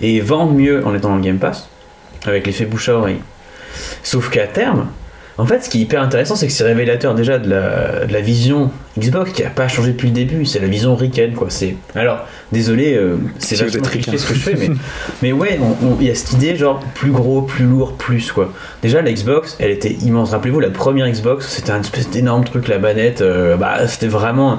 [0.03, 1.69] et vendent mieux en étant dans le Game Pass,
[2.27, 3.17] avec l'effet bouche à oreille.
[4.03, 4.87] Sauf qu'à terme,
[5.39, 8.13] en fait, ce qui est hyper intéressant, c'est que c'est révélateur déjà de la, de
[8.13, 10.45] la vision Xbox qui a pas changé depuis le début.
[10.45, 11.47] C'est la vision ricaine, quoi.
[11.49, 14.69] C'est alors désolé, euh, c'est vachement cliché ce que je fais, mais
[15.23, 15.59] mais ouais,
[16.01, 18.53] il y a cette idée genre plus gros, plus lourd, plus quoi.
[18.83, 20.31] Déjà la Xbox, elle était immense.
[20.33, 23.23] Rappelez-vous, la première Xbox, c'était un espèce d'énorme truc, la manette.
[23.23, 24.59] euh, bah, c'était vraiment.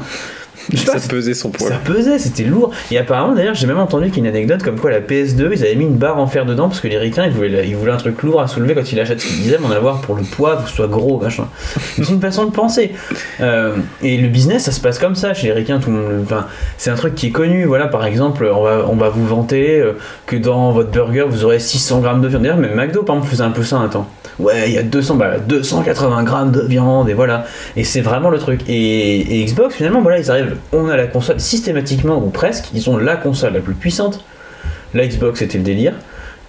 [0.86, 1.68] Pas, Ça pesait son poids.
[1.68, 2.72] ça pesait, c'était lourd.
[2.92, 5.50] Et apparemment, d'ailleurs, j'ai même entendu qu'il y a une anecdote comme quoi la PS2,
[5.54, 7.76] ils avaient mis une barre en fer dedans parce que les ricains, ils voulaient, ils
[7.76, 9.24] voulaient un truc lourd à soulever quand ils l'achètent.
[9.24, 11.48] Disaient, mais en avoir pour le poids, que ce soit gros, machin.
[11.96, 12.92] C'est une façon de penser.
[13.42, 15.80] Euh, et le business, ça se passe comme ça chez les ricains.
[15.80, 16.46] Tout le monde, enfin,
[16.78, 17.66] c'est un truc qui est connu.
[17.66, 19.94] Voilà, par exemple, on va, on va vous vanter euh,
[20.26, 22.44] que dans votre burger, vous aurez 600 grammes de viande.
[22.44, 24.08] D'ailleurs, même McDo, par exemple, faisait un peu ça un temps.
[24.40, 27.46] Ouais, il y a 200, bah, 280 grammes de viande, et voilà.
[27.76, 28.62] Et c'est vraiment le truc.
[28.68, 30.53] Et, et Xbox, finalement, voilà, ils arrivent.
[30.72, 34.24] On a la console systématiquement, ou presque, ils ont la console la plus puissante.
[34.94, 35.94] La Xbox, c'était le délire.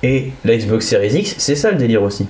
[0.03, 2.27] Et la Xbox Series X, c'est ça le délire aussi.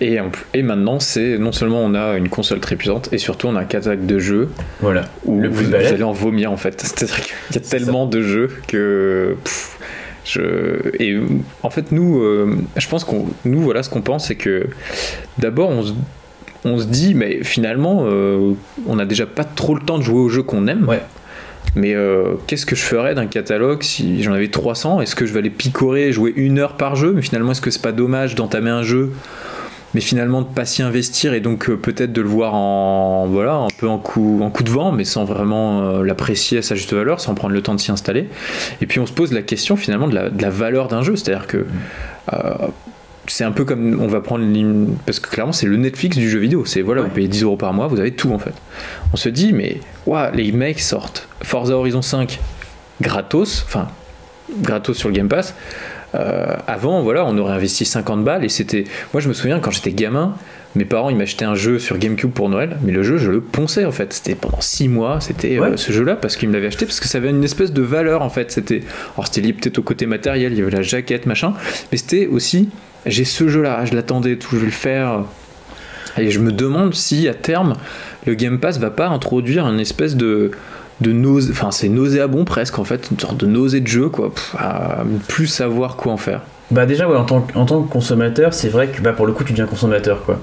[0.00, 3.60] Et, maintenant, c'est non seulement on a une console très puissante, et surtout on a
[3.60, 5.04] un catalogue de jeux Voilà.
[5.24, 6.80] où Le vous, vous allez en vomir en fait.
[6.80, 9.36] C'est-à-dire qu'il y a tellement de jeux que.
[9.44, 9.78] pff,
[10.24, 10.40] je...
[11.00, 11.20] Et
[11.62, 13.26] en fait, nous, euh, je pense qu'on.
[13.44, 14.66] Nous, voilà, ce qu'on pense, c'est que
[15.38, 15.92] d'abord, on se,
[16.64, 18.52] on se dit, mais finalement, euh,
[18.86, 20.88] on n'a déjà pas trop le temps de jouer aux jeux qu'on aime.
[20.88, 21.02] Ouais.
[21.74, 25.32] Mais euh, qu'est-ce que je ferais d'un catalogue si j'en avais 300 Est-ce que je
[25.32, 27.12] vais aller picorer et jouer une heure par jeu?
[27.14, 29.12] Mais finalement, est-ce que c'est pas dommage d'entamer un jeu
[29.94, 33.56] mais finalement de pas s'y investir et donc euh, peut-être de le voir en voilà
[33.56, 36.74] un peu en coup en coup de vent mais sans vraiment euh, l'apprécier à sa
[36.74, 38.30] juste valeur sans prendre le temps de s'y installer?
[38.80, 41.14] Et puis on se pose la question finalement de la, de la valeur d'un jeu
[41.16, 41.66] c'est à dire que
[43.28, 44.44] c'est un peu comme on va prendre
[45.06, 47.08] parce que clairement c'est le Netflix du jeu vidéo c'est voilà Ouais.
[47.08, 48.54] vous payez 10 euros par mois vous avez tout en fait
[49.12, 52.40] on se dit mais ouah, les mecs sortent Forza Horizon 5
[53.00, 53.88] gratos enfin
[54.60, 55.54] gratos sur le Game Pass
[56.66, 58.84] avant, voilà, on aurait investi 50 balles et c'était.
[59.14, 60.34] Moi, je me souviens quand j'étais gamin,
[60.74, 63.40] mes parents ils m'achetaient un jeu sur GameCube pour Noël, mais le jeu je le
[63.40, 64.12] ponçais en fait.
[64.12, 65.76] C'était pendant 6 mois, c'était Ouais.
[65.78, 68.20] ce jeu-là parce qu'ils me l'avaient acheté parce que ça avait une espèce de valeur
[68.20, 68.52] en fait.
[68.52, 68.82] C'était,
[69.14, 71.54] alors c'était lié peut-être au côté matériel, il y avait la jaquette machin,
[71.90, 72.68] mais c'était aussi
[73.06, 75.20] j'ai ce jeu-là, je l'attendais, tout, je vais le faire.
[76.18, 77.72] Et je me demande si à terme
[78.26, 80.50] le Game Pass va pas introduire une espèce de
[81.00, 84.30] de nausée, enfin c'est nauséabond presque en fait, une sorte de nausée de jeu quoi,
[84.32, 86.42] pff, à plus savoir quoi en faire.
[86.70, 89.26] Bah déjà ouais, en tant, que- en tant que consommateur, c'est vrai que bah, pour
[89.26, 90.38] le coup tu deviens consommateur quoi.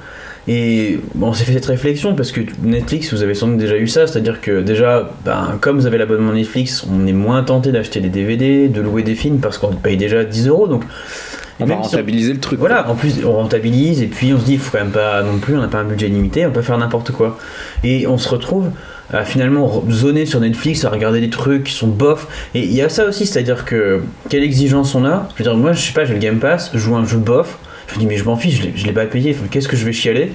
[0.48, 3.88] Et on s'est fait cette réflexion parce que Netflix, vous avez sans doute déjà eu
[3.88, 8.00] ça, c'est-à-dire que déjà, ben, comme vous avez l'abonnement Netflix, on est moins tenté d'acheter
[8.02, 10.68] des DVD, de louer des films parce qu'on paye déjà 10 euros.
[10.68, 10.84] Donc
[11.60, 12.60] On va si rentabiliser le truc.
[12.60, 15.22] Voilà, en plus on rentabilise et puis on se dit il faut quand même pas
[15.24, 17.38] non plus, on n'a pas un budget limité, on peut faire n'importe quoi.
[17.84, 18.70] Et on se retrouve
[19.12, 22.28] à finalement zoner sur Netflix, à regarder des trucs qui sont bof.
[22.54, 25.28] Et il y a ça aussi, c'est-à-dire que quelle exigence on a?
[25.36, 27.18] Je veux dire, moi je sais pas, j'ai le Game Pass, je joue un jeu
[27.18, 29.84] bof, je me dis mais je m'en fiche, je l'ai- pas payé, qu'est-ce que je
[29.86, 30.32] vais chialer?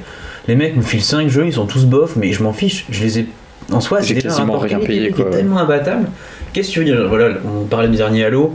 [0.49, 3.03] Les mecs me filent 5 jeux, ils sont tous bof, mais je m'en fiche, je
[3.03, 3.27] les ai.
[3.73, 5.31] En soi, c'est déjà un quasiment rapport rien payé, qui est quoi.
[5.31, 6.09] tellement imbattable.
[6.53, 7.09] Qu'est-ce que tu veux dire?
[7.09, 8.55] Voilà, on parlait du dernier Halo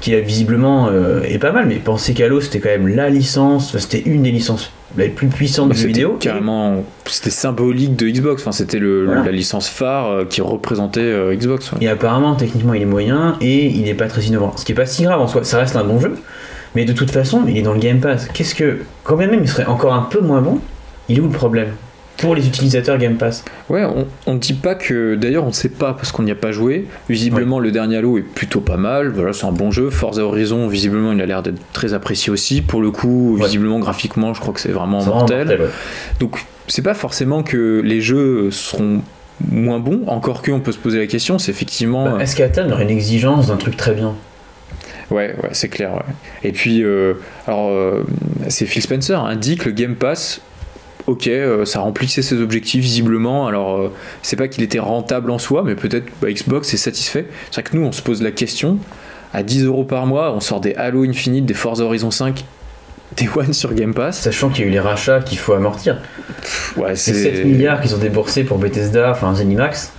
[0.00, 3.76] qui a visiblement euh, est pas mal, mais pensez qu'Halo c'était quand même la licence,
[3.78, 6.16] c'était une des licences les plus puissantes Bah, du jeu vidéo.
[6.20, 8.42] carrément, c'était symbolique de Xbox.
[8.42, 9.24] Enfin, c'était le, Voilà.
[9.24, 11.72] la licence phare euh, qui représentait euh, Xbox.
[11.72, 11.78] ouais.
[11.82, 14.52] Et apparemment, techniquement, il est moyen et il n'est pas très innovant.
[14.56, 16.14] Ce qui est pas si grave en soi, ça reste un bon jeu,
[16.76, 18.28] mais de toute façon, il est dans le Game Pass.
[18.32, 20.60] Qu'est-ce que, quand bien même il serait encore un peu moins bon,
[21.08, 21.70] il est où le problème?
[22.16, 25.14] Pour les utilisateurs Game Pass Ouais, on, on dit pas que.
[25.16, 26.86] D'ailleurs, on ne sait pas parce qu'on n'y a pas joué.
[27.08, 29.08] Visiblement, le dernier Halo est plutôt pas mal.
[29.08, 29.90] Voilà, c'est un bon jeu.
[29.90, 32.62] Forza Horizon, visiblement, il a l'air d'être très apprécié aussi.
[32.62, 33.44] Pour le coup, Ouais.
[33.44, 35.46] visiblement, graphiquement, je crois que c'est vraiment mortel.
[35.48, 35.68] mortel, ouais.
[36.20, 39.02] Donc, c'est pas forcément que les jeux seront
[39.50, 40.04] moins bons.
[40.06, 41.38] Encore que, on peut se poser la question.
[41.38, 42.04] C'est effectivement.
[42.16, 44.14] Bah, Est-ce qu'à terme, il y aurait une exigence d'un truc très bien?
[45.10, 46.02] Ouais, ouais, c'est clair.
[46.44, 47.14] Et puis, euh,
[47.46, 48.04] alors, euh,
[48.48, 50.40] c'est Phil Spencer hein, dit que le Game Pass,
[51.06, 53.46] ok, euh, ça remplissait ses objectifs visiblement.
[53.46, 57.26] Alors, euh, c'est pas qu'il était rentable en soi, mais peut-être bah, Xbox est satisfait.
[57.50, 58.78] C'est vrai que nous, on se pose la question.
[59.32, 62.44] À 10 euros par mois, on sort des Halo Infinite, des Forza Horizon 5,
[63.16, 64.20] des One sur Game Pass.
[64.20, 65.98] Sachant qu'il y a eu les rachats qu'il faut amortir.
[66.76, 69.92] Ouais, c'est 7 milliards qu'ils ont déboursés pour Bethesda, enfin Zenimax.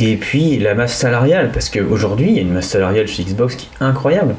[0.00, 3.56] Et puis la masse salariale, parce qu'aujourd'hui, il y a une masse salariale chez Xbox
[3.56, 4.34] qui est incroyable.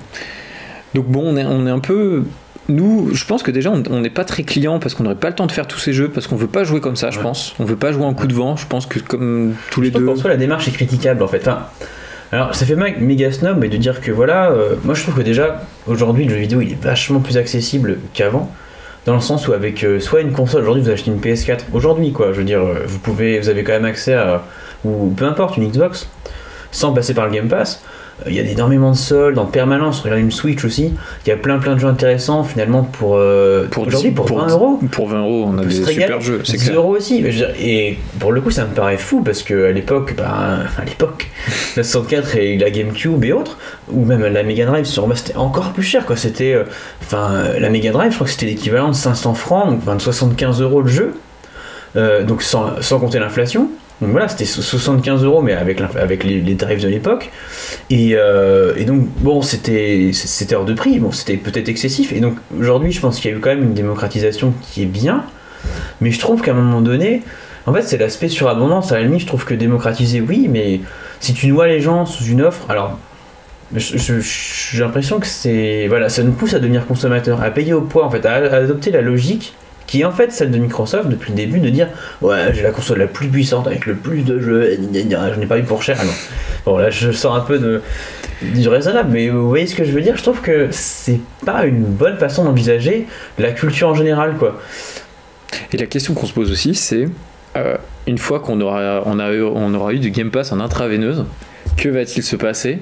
[0.93, 2.23] Donc bon, on est, on est un peu.
[2.69, 5.35] Nous, je pense que déjà, on n'est pas très client parce qu'on n'aurait pas le
[5.35, 7.23] temps de faire tous ces jeux, parce qu'on veut pas jouer comme ça, je Ouais.
[7.23, 7.53] pense.
[7.59, 8.55] On veut pas jouer en coup de vent.
[8.55, 10.05] Je pense que comme tous les Je deux.
[10.05, 11.41] qu'en soi, la démarche est critiquable en fait.
[11.41, 11.63] Enfin,
[12.31, 15.21] alors, ça fait méga snob, mais de dire que voilà, euh, moi je trouve que
[15.21, 18.51] déjà, aujourd'hui, le jeu vidéo il est vachement plus accessible qu'avant.
[19.05, 22.13] Dans le sens où, avec euh, soit une console, aujourd'hui vous achetez une PS4, aujourd'hui
[22.13, 24.43] quoi, je veux dire, euh, vous pouvez, vous avez quand même accès à,
[24.85, 26.07] ou peu importe, une Xbox,
[26.71, 27.83] sans passer par le Game Pass.
[28.25, 30.93] Euh, Il y a énormément de soldes en permanence, regardez une Switch aussi,
[31.25, 34.25] il y a plein plein de jeux intéressants finalement pour, euh, Pour aujourd'hui 10 pour
[34.25, 34.79] pour 20 10 euros.
[34.91, 36.75] Pour 20 euros, on a des super jeux, c'est 10 clair.
[36.77, 37.23] euros aussi.
[37.59, 41.29] Et pour le coup, ça me paraît fou parce que à l'époque, bah, à l'époque,
[41.77, 43.57] la 64 et la GameCube et autres,
[43.91, 46.05] ou même la Mega Drive sur c'était encore plus cher.
[46.05, 46.15] quoi.
[46.15, 46.63] C'était, euh,
[47.01, 50.01] enfin, la Mega Drive, je crois que c'était l'équivalent de 500 francs, donc enfin, de
[50.01, 51.13] 75 euros le jeu,
[51.95, 53.69] Euh, donc sans, sans compter l'inflation.
[54.01, 57.31] Donc voilà, c'était so- 75 euros, mais avec, avec les, les tarifs de l'époque.
[57.89, 60.11] Et, euh, donc, bon, c'était
[60.53, 62.11] hors de prix, bon, c'était peut-être excessif.
[62.11, 64.87] Et donc, aujourd'hui, je pense qu'il y a eu quand même une démocratisation qui est
[64.87, 65.23] bien.
[66.01, 67.21] Mais je trouve qu'à un moment donné,
[67.65, 68.91] en fait, c'est l'aspect surabondance.
[68.91, 70.81] À la limite, je trouve que démocratiser, oui, mais
[71.21, 72.97] si tu noies les gens sous une offre, alors.
[73.75, 75.87] J'ai l'impression que c'est.
[75.87, 78.91] Voilà, ça nous pousse à devenir consommateur, à payer au poids, en fait, à adopter
[78.91, 79.53] la logique
[79.93, 81.87] qui est en fait celle de Microsoft depuis le début de dire
[82.23, 85.59] Ouais, j'ai la console la plus puissante avec le plus de jeux, je n'ai pas
[85.59, 85.97] eu pour cher.
[86.01, 86.11] Ah non.
[86.65, 87.79] Bon, là, je sors un peu de,
[88.41, 91.65] du raisonnable, mais vous voyez ce que je veux dire Je trouve que c'est pas
[91.65, 93.05] une bonne façon d'envisager
[93.37, 94.59] la culture en général, quoi.
[95.71, 97.05] Et la question qu'on se pose aussi, c'est
[97.55, 97.77] euh,
[98.07, 101.23] une fois qu'on aura, on a eu, on aura eu du Game Pass en intraveineuse,
[101.77, 102.79] que va-t-il se passer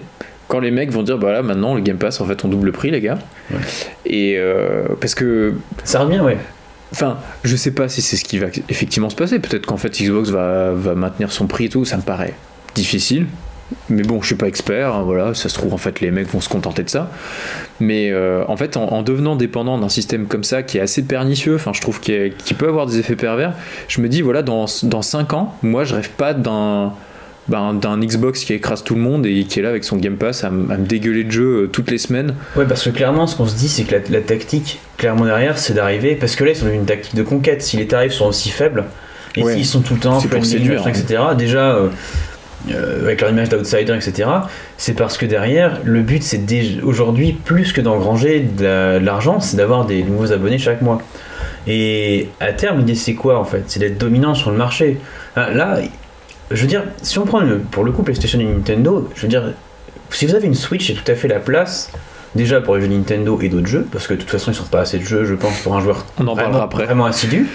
[0.48, 2.72] quand les mecs vont dire bah là maintenant le Game Pass en fait on double
[2.72, 3.18] prix les gars
[3.52, 3.58] Ouais.
[4.06, 6.38] et euh, parce que Ça revient, ouais.
[6.92, 9.40] Enfin, je sais pas si c'est ce qui va effectivement se passer.
[9.40, 11.86] Peut-être qu'en fait Xbox va, maintenir son prix et tout.
[11.86, 12.34] Ça me paraît
[12.76, 13.28] difficile.
[13.90, 14.94] Mais bon, je suis pas expert.
[14.94, 17.10] hein, voilà, ça se trouve en fait les mecs vont se contenter de ça.
[17.80, 21.04] Mais euh, en fait, en, en devenant dépendant d'un système comme ça qui est assez
[21.04, 23.54] pernicieux, enfin, je trouve qu'il peut avoir des effets pervers.
[23.88, 26.92] Je me dis voilà, dans dans 5 ans, moi, je rêve pas d'un
[27.48, 30.16] ben, d'un Xbox qui écrase tout le monde et qui est là avec son Game
[30.16, 32.36] Pass à, me dégueuler de jeux euh, toutes les semaines.
[32.56, 35.58] Ouais, parce que clairement, ce qu'on se dit, c'est que la, la tactique, clairement derrière,
[35.58, 36.16] c'est d'arriver.
[36.16, 37.62] Parce que là, ils sont dans une tactique de conquête.
[37.62, 38.86] Si les tarifs sont aussi faibles,
[39.36, 39.56] et Ouais.
[39.56, 41.88] s'ils sont tout le temps pour séduire, machin, etc., déjà, euh,
[42.70, 44.30] euh, avec leur image d'outsider, etc.,
[44.78, 46.42] c'est parce que derrière, le but c'est
[46.84, 51.02] aujourd'hui plus que d'engranger de l'argent, c'est d'avoir des nouveaux abonnés chaque mois.
[51.68, 53.64] Et à terme, l'idée c'est quoi en fait?
[53.68, 54.98] C'est d'être dominant sur le marché.
[55.36, 55.80] Là,
[56.54, 59.54] je veux dire, si on prend pour le coup PlayStation et Nintendo, je veux dire,
[60.10, 61.92] si vous avez une Switch, c'est tout à fait la place
[62.36, 64.72] déjà pour les jeux Nintendo et d'autres jeux, parce que de toute façon ils sortent
[64.72, 66.86] pas assez de jeux, je pense, pour un joueur on en vraiment, après.
[66.86, 67.48] vraiment assidu.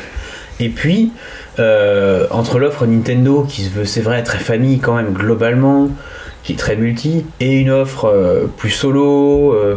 [0.60, 1.12] Et puis,
[1.58, 5.90] euh, entre l'offre Nintendo, qui se veut, c'est vrai, très famille quand même, globalement,
[6.42, 9.76] qui est très multi, et une offre euh, plus solo, euh,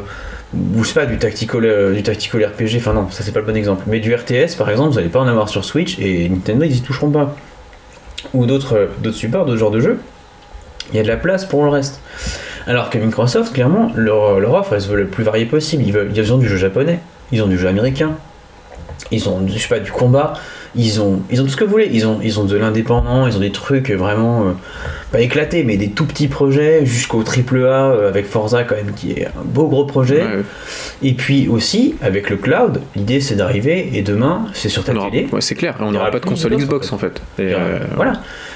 [0.76, 3.46] ou je sais pas, du tactical, du tactical RPG, enfin non, ça c'est pas le
[3.46, 6.28] bon exemple, mais du RTS par exemple, vous n'allez pas en avoir sur Switch, et
[6.30, 7.36] Nintendo ils y toucheront pas.
[8.34, 10.00] Ou d'autres supports, d'autres genres de jeux,
[10.92, 12.02] il y a de la place pour le reste.
[12.68, 15.84] Alors que Microsoft, clairement, leur, offre, elle se veut le plus variée possible.
[15.84, 17.00] Ils, veulent, ils ont du jeu japonais,
[17.32, 18.12] ils ont du jeu américain,
[19.12, 20.34] ils ont, je sais pas, du combat,
[20.76, 21.90] ils ont, ils ont tout ce que vous voulez.
[21.92, 24.52] Ils ont, ils ont de l'indépendant, ils ont des trucs vraiment euh,
[25.12, 28.94] pas éclatés, mais des tout petits projets jusqu'au triple A euh, avec Forza quand même
[28.94, 30.24] qui est un beau gros projet.
[31.02, 35.28] Et puis aussi avec le cloud, l'idée c'est d'arriver et demain c'est sur ta télé.
[35.32, 35.76] Ouais, c'est clair.
[35.80, 37.22] On n'aura pas de console Xbox en fait.
[37.40, 38.14] Euh, voilà.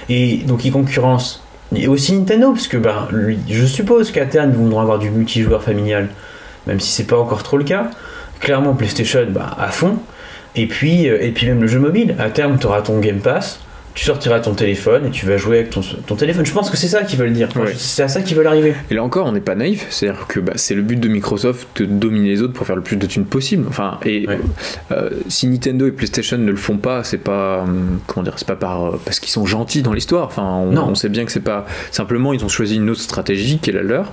[0.10, 1.44] Et donc ils concurrencent.
[1.76, 3.08] Et aussi Nintendo, parce que bah,
[3.50, 6.10] je suppose qu'à terme ils vont avoir du multijoueur familial,
[6.68, 7.90] même si c'est pas encore trop le cas.
[8.40, 9.98] Clairement PlayStation bah, à fond.
[10.56, 13.60] Et puis, euh, et puis même le jeu mobile, à terme, tu ton Game Pass,
[13.94, 16.46] tu sortiras ton téléphone et tu vas jouer avec ton, ton téléphone.
[16.46, 17.50] Je pense que c'est ça qu'ils veulent dire.
[17.76, 18.74] C'est à ça qu'ils veulent arriver.
[18.90, 19.86] Et là encore, on n'est pas naïf.
[19.90, 22.82] C'est-à-dire que bah, c'est le but de Microsoft de dominer les autres pour faire le
[22.82, 23.66] plus de thunes possible.
[23.68, 24.28] Enfin, et
[24.92, 28.48] euh, si Nintendo et PlayStation ne le font pas, c'est pas hum, comment dire, c'est
[28.48, 30.26] pas par, parce qu'ils sont gentils dans l'histoire.
[30.26, 33.60] Enfin, on, on, sait bien que c'est pas simplement ils ont choisi une autre stratégie
[33.60, 34.12] qui est la leur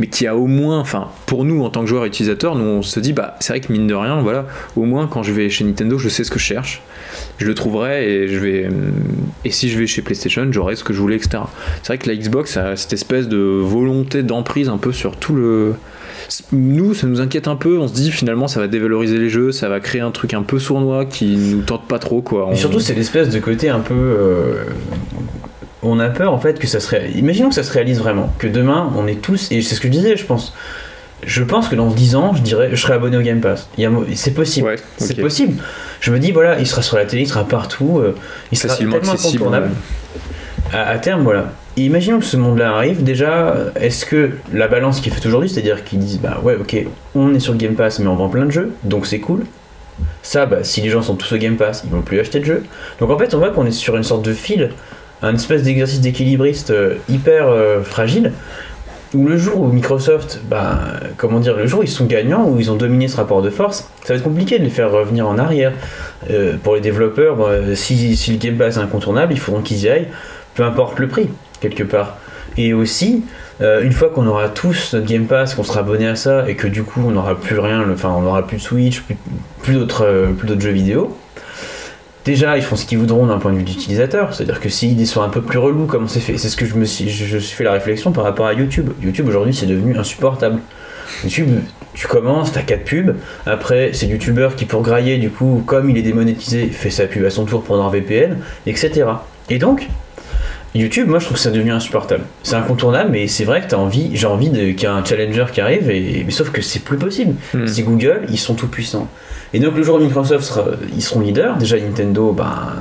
[0.00, 2.64] mais qui a au moins, enfin, pour nous en tant que joueurs et utilisateurs, nous
[2.64, 5.32] on se dit, bah, c'est vrai que mine de rien, voilà, au moins quand je
[5.32, 6.82] vais chez Nintendo, je sais ce que je cherche,
[7.38, 8.68] je le trouverai et je vais,
[9.44, 11.38] et si je vais chez PlayStation, j'aurai ce que je voulais, etc.
[11.82, 15.34] C'est vrai que la Xbox a cette espèce de volonté d'emprise un peu sur tout
[15.34, 15.74] le.
[16.52, 17.78] Nous, ça nous inquiète un peu.
[17.78, 20.42] On se dit finalement, ça va dévaloriser les jeux, ça va créer un truc un
[20.42, 22.48] peu sournois qui nous tente pas trop, quoi.
[22.52, 24.64] Et surtout, c'est l'espèce de côté un peu euh,
[25.82, 27.16] on a peur en fait que ça se réalise.
[27.16, 29.88] Imaginons que ça se réalise vraiment, que demain on est tous, et c'est ce que
[29.88, 30.54] je disais, je pense.
[31.24, 33.68] Je pense que dans 10 ans, je dirais, je serai abonné au Game Pass.
[34.14, 34.76] C'est possible.
[34.98, 35.62] C'est possible.
[36.06, 38.14] Je me dis, voilà, il sera sur la télé, il sera partout, euh,
[38.52, 39.70] il sera tellement incontournable.
[40.72, 41.52] À, terme, voilà.
[41.76, 45.82] imaginons que ce monde-là arrive, déjà, est-ce que la balance qui est faite aujourd'hui, c'est-à-dire
[45.82, 46.76] qu'ils disent, bah ouais, ok,
[47.16, 49.46] on est sur le Game Pass, mais on vend plein de jeux, donc c'est cool.
[50.22, 52.44] Ça, bah, si les gens sont tous au Game Pass, ils vont plus acheter de
[52.44, 52.62] jeux.
[53.00, 54.70] Donc en fait, on voit qu'on est sur une sorte de fil
[55.22, 58.32] un espèce d'exercice d'équilibriste euh, hyper euh, fragile
[59.14, 60.78] où le jour où Microsoft, bah,
[61.16, 63.50] comment dire, le jour où ils sont gagnants, où ils ont dominé ce rapport de
[63.50, 65.72] force, ça va être compliqué de les faire revenir en arrière.
[66.30, 69.88] Euh, pour les développeurs, bah, si, le Game Pass est incontournable, il faudra qu'ils y
[69.88, 70.08] aillent,
[70.54, 72.16] peu importe le prix, quelque part.
[72.56, 73.24] Et aussi,
[73.60, 76.66] une fois qu'on aura tous notre Game Pass, qu'on sera abonné à ça, et que
[76.66, 79.16] du coup on n'aura plus rien, enfin on n'aura plus de Switch, plus,
[79.62, 81.14] plus d'autres jeux vidéo,
[82.26, 85.22] déjà ils font ce qu'ils voudront d'un point de vue d'utilisateur, c'est-à-dire que s'ils sont
[85.22, 87.38] un peu plus relous comme on s'est fait, c'est ce que je me suis, je,
[87.38, 88.90] suis fait la réflexion par rapport à YouTube.
[89.00, 90.58] YouTube aujourd'hui c'est devenu insupportable.
[91.22, 91.60] YouTube,
[91.94, 95.96] tu commences, t'as 4 pubs, après c'est youtubeur qui pour grailler du coup, comme il
[95.96, 99.04] est démonétisé, fait sa pub à son tour pour VPN, etc.
[99.48, 99.88] Et donc,
[100.74, 102.24] YouTube, moi je trouve que ça devenu insupportable.
[102.42, 105.46] C'est incontournable, mais c'est vrai que as envie, j'ai envie qu'il y ait un challenger
[105.52, 107.34] qui arrive, et, mais sauf que c'est plus possible.
[107.54, 107.66] Hmm.
[107.66, 109.08] C'est Google, ils sont tout puissants.
[109.52, 110.60] Et donc le jour où Microsoft
[110.94, 112.74] ils seront leaders, déjà Nintendo, ben,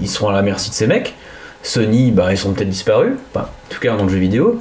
[0.00, 1.14] ils seront à la merci de ces mecs.
[1.62, 4.60] Sony, ben, ils sont peut-être disparus, en tout cas dans le jeu vidéo.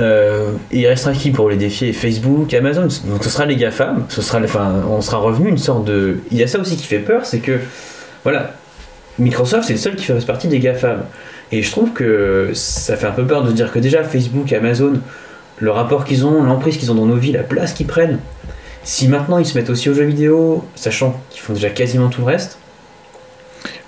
[0.00, 1.92] Euh, et il restera qui pour les défier?
[1.92, 5.84] Facebook, Amazon Donc ce sera les GAFAM, ce sera, enfin, on sera revenu une sorte
[5.84, 6.18] de...
[6.30, 7.58] Il y a ça aussi qui fait peur, c'est que,
[8.24, 8.54] voilà,
[9.18, 11.02] Microsoft c'est le seul qui fait partie des GAFAM.
[11.52, 14.94] Et je trouve que ça fait un peu peur de dire que déjà Facebook, Amazon,
[15.58, 18.18] le rapport qu'ils ont, l'emprise qu'ils ont dans nos vies, la place qu'ils prennent,
[18.84, 22.20] si maintenant ils se mettent aussi aux jeux vidéo, sachant qu'ils font déjà quasiment tout
[22.20, 22.58] le reste,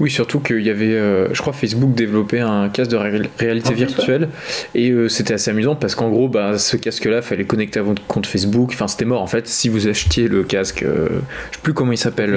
[0.03, 4.31] oui, surtout qu'il y avait, euh, je crois, Facebook développait un casque de réalité virtuelle
[4.75, 8.05] et euh, c'était assez amusant parce qu'en gros, bah, ce casque-là, fallait connecter à votre
[8.09, 8.71] compte Facebook.
[8.73, 9.47] Enfin, c'était mort en fait.
[9.47, 11.07] Si vous achetiez le casque, euh,
[11.53, 12.37] je sais plus comment il s'appelle.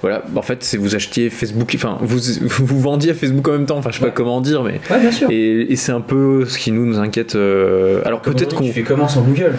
[0.00, 3.66] voilà, en fait, c'est vous achetiez Facebook, enfin, vous, vous vendiez à Facebook en même
[3.66, 3.76] temps.
[3.76, 4.80] Enfin, je sais pas comment dire, mais.
[4.90, 5.28] Ouais, bien sûr.
[5.30, 7.36] Et, c'est un peu ce qui nous nous inquiète.
[7.36, 8.64] alors peut-être qu'on.
[8.64, 9.52] Tu fais comment sans Google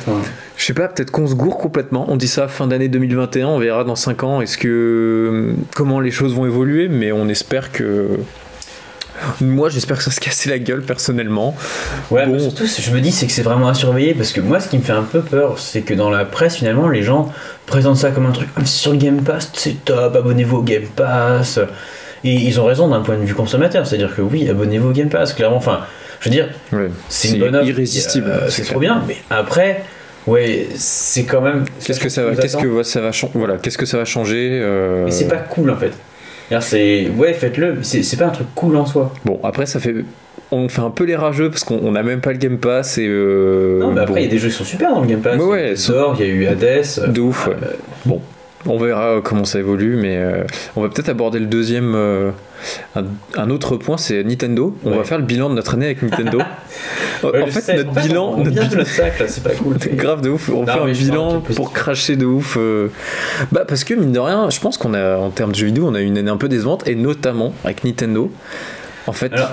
[0.58, 2.08] Je sais pas, peut-être qu'on se gourre complètement.
[2.10, 4.42] On dit ça fin d'année 2021, on verra dans 5 ans.
[4.42, 8.20] Est-ce que comment les choses vont évoluer, mais on espère que.
[9.42, 11.54] Moi, j'espère que ça se casser la gueule personnellement.
[12.10, 12.40] Ouais, bon.
[12.40, 14.78] surtout, je me dis, c'est que c'est vraiment à surveiller parce que moi, ce qui
[14.78, 17.30] me fait un peu peur, c'est que dans la presse, finalement, les gens
[17.66, 20.86] présentent ça comme un truc ah, sur le Game Pass, c'est top, abonnez-vous au Game
[20.96, 21.60] Pass.
[22.24, 25.10] Et ils ont raison d'un point de vue consommateur, c'est-à-dire que oui, abonnez-vous au Game
[25.10, 25.58] Pass, clairement.
[25.58, 25.82] Enfin,
[26.22, 26.50] Je veux dire,
[27.10, 27.68] c'est une bonne offre.
[27.68, 28.30] irrésistible.
[28.30, 29.04] euh, c'est trop bien.
[29.06, 29.84] Mais après,
[30.28, 31.66] ouais, c'est quand même.
[31.84, 34.60] Qu'est-ce que ça va, qu'est-ce que ça va changer Voilà, qu'est-ce que ça va changer
[34.62, 35.92] euh, Mais c'est pas cool en fait.
[36.60, 37.78] C'est ouais, faites-le.
[37.84, 39.14] C'est pas un truc cool en soi.
[39.26, 39.96] Bon, après ça fait,
[40.52, 42.98] on fait un peu les rageux parce qu'on on a même pas le Game Pass
[42.98, 43.06] et.
[43.08, 45.08] euh, non, mais après, bon, il y a des jeux qui sont super dans le
[45.08, 45.38] Game Pass.
[45.38, 47.12] Mais ouais, il y a eu Hades.
[47.14, 47.48] de ouf.
[47.48, 47.54] ouais.
[47.64, 47.74] euh,
[48.06, 48.22] Bon,
[48.66, 50.44] on verra euh, comment ça évolue, mais euh,
[50.76, 51.94] on va peut-être aborder le deuxième.
[51.96, 52.32] euh,
[52.96, 53.06] un,
[53.38, 54.76] un autre point, c'est Nintendo.
[54.84, 54.98] On Ouais.
[54.98, 56.40] va faire le bilan de notre année avec Nintendo.
[57.24, 59.78] en fait, notre fait, bilan, On, notre vient de notre sac là, c'est pas cool.
[59.90, 60.50] mais- grave de ouf.
[60.50, 62.58] On Non, fait un bilan pour cracher de ouf.
[62.60, 62.90] euh,
[63.54, 65.86] Bah parce que mine de rien, je pense qu'on a en termes de jeux vidéo,
[65.88, 68.30] on a eu une année un peu décevante et notamment avec Nintendo.
[69.08, 69.52] En fait, Alors,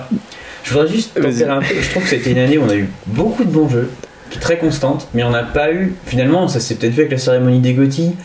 [0.65, 1.31] je voudrais juste un peu.
[1.31, 3.89] Je trouve que c'était une année où on a eu beaucoup de bons jeux,
[4.29, 5.95] qui est très constante, mais on n'a pas eu.
[6.05, 8.15] Finalement, ça s'est peut-être vu avec la cérémonie des GOTY.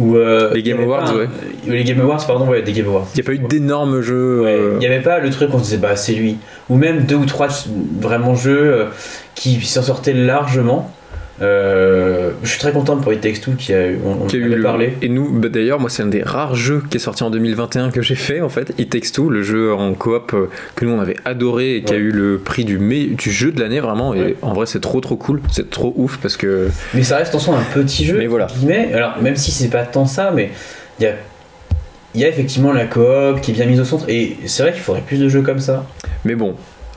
[0.00, 1.28] Ou, euh, Les il y Game Awards, pas un- ouais.
[1.66, 3.06] Les Game Awards, pardon, ouais, des Game Awards.
[3.14, 4.40] il n'y a pas eu d'énormes jeux.
[4.42, 6.38] Ouais, euh, Il n'y avait pas le truc où on se disait bah c'est lui.
[6.70, 7.48] Ou même deux ou trois
[8.00, 8.84] vraiment jeux euh,
[9.34, 10.90] qui s'en sortaient largement.
[11.42, 14.62] Euh, je suis très content pour It Takes Two qui a, on, qui a eu
[14.62, 14.94] parlé.
[15.02, 17.90] Et nous, bah, d'ailleurs, moi, c'est un des rares jeux qui est sorti en 2021
[17.90, 18.72] que j'ai fait, en fait.
[18.78, 21.94] It Takes Two, le jeu en coop euh, que nous, on avait adoré et qui
[21.94, 24.14] a eu le prix du, mai- du jeu de l'année, vraiment.
[24.14, 24.36] Et Ouais.
[24.42, 25.40] en vrai, c'est trop, trop cool.
[25.50, 26.68] C'est trop ouf parce que.
[26.94, 28.16] Mais ça reste en soi un petit jeu.
[28.18, 28.46] Mais voilà.
[28.46, 28.92] guillemets.
[28.92, 30.50] Alors même si c'est pas tant ça, mais
[30.98, 31.12] il y a,
[32.14, 34.04] il y a effectivement la coop qui est bien mise au centre.
[34.08, 35.86] Et c'est vrai qu'il faudrait plus de jeux comme ça.
[36.26, 36.54] Mais bon,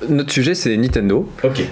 [0.10, 1.30] notre sujet, c'est Nintendo.
[1.44, 1.64] Ok.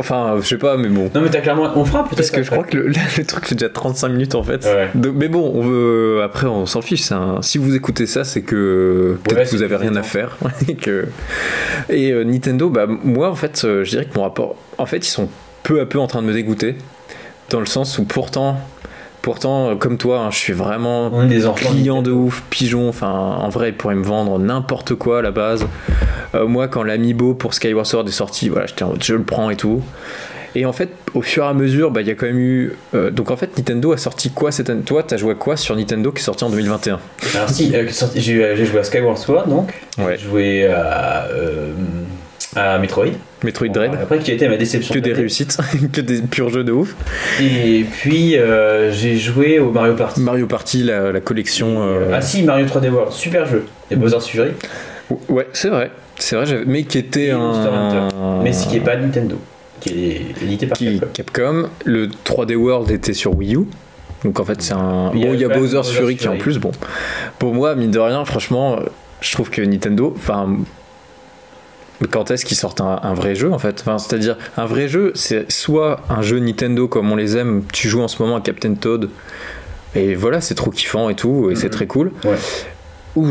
[0.00, 1.10] Enfin, je sais pas, mais bon.
[1.14, 1.70] Non mais t'as clairement.
[1.76, 2.16] On fera peut-être.
[2.16, 2.86] Parce que je crois que le,
[3.18, 4.64] le truc fait déjà 35 minutes en fait.
[4.64, 4.88] Ouais.
[4.94, 6.22] Donc, mais bon, on veut.
[6.22, 7.10] Après, on s'en fiche.
[7.12, 10.36] un- Si vous écoutez ça, c'est que peut-être Ouais, que vous avez rien à faire.
[10.68, 11.06] et que...
[11.88, 14.98] et euh, Nintendo, bah moi en fait, euh, je dirais que mon rapport, en fait,
[14.98, 15.28] ils sont
[15.62, 16.76] peu à peu en train de me dégoûter,
[17.50, 18.58] dans le sens où pourtant,
[19.22, 21.10] pourtant, euh, comme toi, hein, je suis vraiment
[21.54, 22.88] client de ouf, pigeon.
[22.88, 25.66] Enfin, en vrai, ils pourraient me vendre n'importe quoi à la base.
[26.34, 29.22] Euh, moi, quand l'amiibo pour Skyward Sword est sorti, voilà, j'étais en mode, je le
[29.22, 29.82] prends et tout.
[30.56, 32.72] Et en fait, au fur et à mesure, bah, il y a quand même eu.
[32.94, 35.56] euh, donc en fait, Nintendo a sorti quoi cette année Toi, t'as joué à quoi
[35.56, 36.98] sur Nintendo qui est sorti en 2021
[37.36, 39.80] Alors si, euh, j'ai j'ai joué à Skyward Sword donc.
[39.98, 40.16] Ouais.
[40.18, 41.72] J'ai joué à, euh,
[42.56, 43.06] à Metroid.
[43.44, 44.92] Metroid Dread Après qui a été ma déception.
[44.94, 45.56] Que de des réussites,
[45.92, 46.94] que des purs jeux de ouf.
[47.40, 50.20] Et puis euh, j'ai joué au Mario Party.
[50.20, 51.82] Mario Party, la, la collection.
[51.82, 53.64] euh, Ah si, Mario 3D World, super jeu.
[53.90, 54.50] Et Bowser's Fury,
[55.28, 55.90] Ouais, c'est vrai.
[56.18, 58.40] C'est vrai, mais qui était Et un.
[58.42, 59.36] mais ce qui est pas Nintendo,
[59.80, 61.08] qui est édité par qui- Capcom.
[61.14, 61.68] Capcom.
[61.84, 63.60] Le 3D World était sur Wii U.
[64.24, 65.10] Donc en fait, c'est un.
[65.14, 66.42] Il Bon, il y a Bowser's Fury qui en Fury.
[66.42, 66.72] plus, bon.
[67.38, 68.78] Pour moi, mine de rien, franchement,
[69.22, 70.12] je trouve que Nintendo.
[70.16, 70.56] Enfin.
[72.10, 75.12] Quand est-ce qu'ils sortent un, un vrai jeu en fait enfin, C'est-à-dire, un vrai jeu,
[75.14, 78.40] c'est soit un jeu Nintendo comme on les aime, tu joues en ce moment à
[78.40, 79.10] Captain Toad,
[79.94, 81.72] et voilà, c'est trop kiffant et tout, et c'est Mhm.
[81.72, 82.12] très cool.
[82.24, 82.36] Ouais.
[83.16, 83.26] Ou,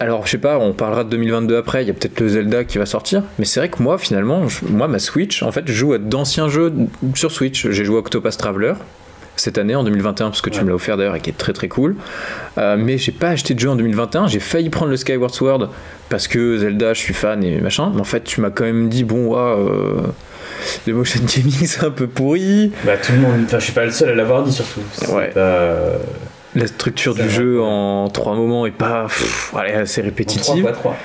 [0.00, 2.64] alors, je sais pas, on parlera de 2022 après, il y a peut-être le Zelda
[2.64, 5.62] qui va sortir, mais c'est vrai que moi, finalement, je- moi, ma Switch, en fait,
[5.66, 6.72] je joue à d'anciens jeux
[7.14, 7.68] sur Switch.
[7.70, 8.72] J'ai joué à Octopus Traveler
[9.40, 10.64] cette année, en 2021, parce que tu Ouais.
[10.64, 11.96] me l'as offert d'ailleurs et qui est très très cool.
[12.58, 15.70] Euh, mais j'ai pas acheté de jeu en 2021, j'ai failli prendre le Skyward Sword
[16.08, 18.88] parce que Zelda, je suis fan et machin, mais en fait, tu m'as quand même
[18.88, 20.00] dit, bon, ouais, euh,
[20.86, 22.72] le motion gaming, c'est un peu pourri.
[22.84, 24.80] Bah tout le monde, enfin je suis pas le seul à l'avoir dit surtout.
[25.12, 25.30] Ouais.
[25.36, 25.96] euh,
[26.54, 30.62] La structure du jeu en trois moments est pas pff, allez, assez en répétitive.
[30.62, 30.96] 3 3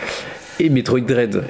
[0.60, 1.44] Et Metroid Dread.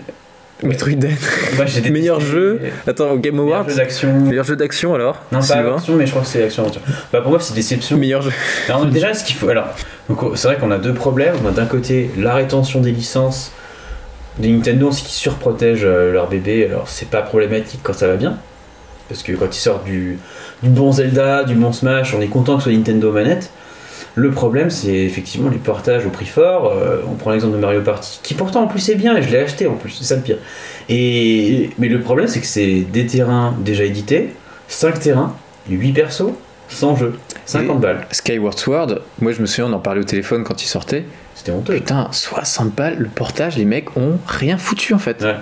[0.64, 1.12] Metroid Dread.
[1.58, 2.60] Moi j'ai détesté Meilleur jeu.
[2.88, 3.66] Attends, Game Awards.
[3.66, 4.14] d'action.
[4.22, 6.82] Meilleur jeu d'action alors Non, pas action, mais je crois que c'est action aventure.
[7.12, 7.98] Bah pour moi c'est déception.
[7.98, 8.32] Meilleur jeu.
[8.70, 9.50] Alors, déjà, ce qu'il faut.
[9.50, 9.68] Alors,
[10.10, 11.36] donc, c'est vrai qu'on a deux problèmes.
[11.44, 13.52] On a d'un côté la rétention des licences
[14.40, 16.66] de Nintendo, c'est qu'ils surprotègent euh, leur bébé.
[16.70, 18.38] Alors, c'est pas problématique quand ça va bien.
[19.10, 20.18] Parce que quand ils sortent du,
[20.64, 23.52] du bon Zelda, du bon Smash, on est content que ce soit Nintendo manette.
[24.16, 26.72] Le problème, c'est effectivement les portages au prix fort.
[26.72, 29.30] Euh, on prend l'exemple de Mario Party, qui pourtant en plus est bien, et je
[29.30, 30.38] l'ai acheté en plus, c'est ça le pire.
[30.88, 34.30] Et, mais le problème, c'est que c'est des terrains déjà édités,
[34.70, 35.36] 5 terrains,
[35.70, 36.32] 8 persos,
[36.70, 38.08] 100 jeux, 50 Et- balles.
[38.12, 41.06] Skyward Sword, moi je me souviens, on en parlait au téléphone quand il sortait.
[41.36, 41.74] C'était honteux.
[41.74, 45.22] Putain, 60 balles, le portage, les mecs ont rien foutu en fait.
[45.22, 45.36] Ouais.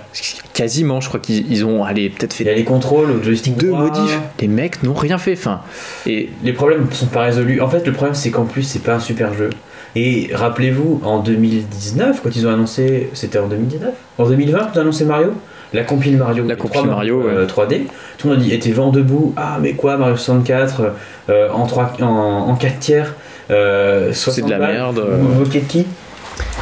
[0.54, 3.22] Quasiment, je crois qu'ils ils ont allez, peut-être Il y a fait les contrôles au
[3.24, 4.20] joystick deux modifs.
[4.40, 5.34] Les mecs n'ont rien fait.
[5.34, 5.62] Enfin,
[6.08, 7.62] et Les problèmes sont pas résolus.
[7.62, 9.52] En fait, le problème, c'est qu'en plus, c'est pas un super jeu.
[9.96, 13.10] Et rappelez-vous, en 2019, quand ils ont annoncé.
[13.14, 15.34] C'était en 2019 En 2020, quand ils ont annoncé Mario?
[15.74, 16.46] La compile Mario.
[16.48, 17.82] La compile Mario, euh, 3D.
[18.18, 19.34] Tout le monde a dit était vent debout.
[19.36, 20.82] Ah, mais quoi, Mario 64
[21.30, 23.14] euh, en, 3, en, en 4 tiers
[23.52, 24.74] euh, 60 c'est de la balles.
[24.74, 25.00] merde.
[25.20, 25.86] Vous euh, qui?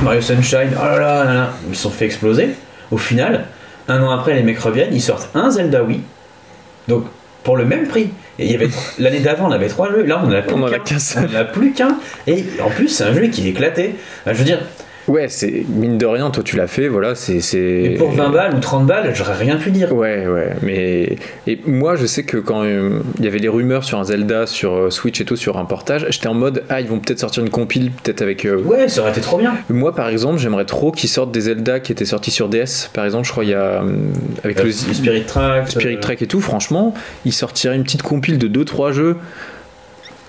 [0.02, 1.50] Mario Sunshine, oh là là, là, là.
[1.70, 2.50] ils se sont fait exploser.
[2.92, 3.46] Au final,
[3.88, 6.02] un an après, les mecs reviennent, ils sortent un Zelda Wii.
[6.88, 7.06] Donc,
[7.44, 8.10] pour le même prix.
[8.40, 10.04] Et il y avait l'année d'avant, on avait trois jeux.
[10.04, 11.98] Là, on en a plus qu'un.
[12.28, 13.96] Et en plus, c'est un jeu qui est éclaté.
[14.26, 14.60] Je veux dire,
[15.08, 17.96] Ouais, c'est mine de rien, toi tu l'as fait, voilà, c'est.
[17.98, 19.94] pour 20 balles ou 30 balles, j'aurais rien pu dire.
[19.96, 21.16] Ouais, ouais, mais.
[21.48, 24.46] Et moi, je sais que quand euh, il y avait les rumeurs sur un Zelda,
[24.46, 27.20] sur euh, Switch et tout, sur un portage, j'étais en mode, ah, ils vont peut-être
[27.20, 28.46] sortir une compile, peut-être avec.
[28.46, 29.54] euh, Ouais, ça aurait été trop bien.
[29.70, 32.90] Moi, par exemple, j'aimerais trop qu'ils sortent des Zelda qui étaient sortis sur DS.
[32.94, 33.84] Par exemple, je crois il y a.
[34.44, 35.70] Avec le, le Spirit Track.
[35.70, 36.94] Spirit Trek et tout, franchement,
[37.26, 39.18] ils sortiraient une petite compile de 2-3 jeux.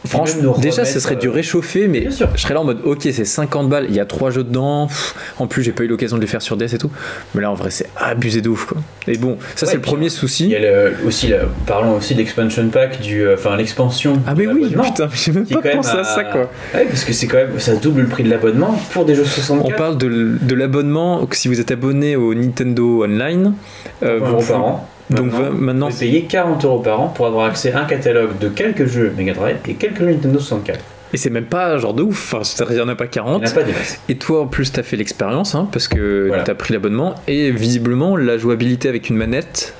[0.07, 3.25] Franchement, déjà, ce serait du euh, réchauffé, mais je serais là en mode, ok, c'est
[3.25, 4.89] 50 balles, il y a 3 jeux dedans.
[4.89, 6.91] pff, En plus, j'ai pas eu l'occasion de les faire sur DS et tout.
[7.35, 8.79] Mais là, en vrai, c'est abusé de ouf, quoi.
[9.07, 10.49] Et bon, ça, Ouais, c'est le premier Il souci.
[10.49, 14.15] y a le- aussi, le- parlons aussi de l'expansion pack, du, euh, enfin l'expansion.
[14.27, 16.51] Ah, mais oui, putain, j'ai même pas pensé à ça, quoi.
[16.75, 19.25] Ouais, parce que c'est quand même, ça double le prix de l'abonnement pour des jeux
[19.25, 19.73] 64.
[19.75, 23.55] On parle de, de l'abonnement, que si vous êtes abonné au Nintendo Online,
[24.03, 24.89] euh, 20 vous- par an.
[25.11, 28.39] Donc Maintenant, maintenant, vous payez 40 euros par an pour avoir accès à un catalogue
[28.39, 30.79] de quelques jeux Mega Drive et quelques jeux Nintendo 64.
[31.13, 33.11] et c'est même pas genre de ouf, enfin, c'est-à-dire, il y en a pas Il
[33.11, 33.43] 40.
[33.43, 34.01] n'y en a pas des masses.
[34.09, 36.45] Et toi, en plus, t'as fait l'expérience, hein, parce que Voilà.
[36.45, 39.75] t'as pris l'abonnement, et visiblement, la jouabilité avec une manette,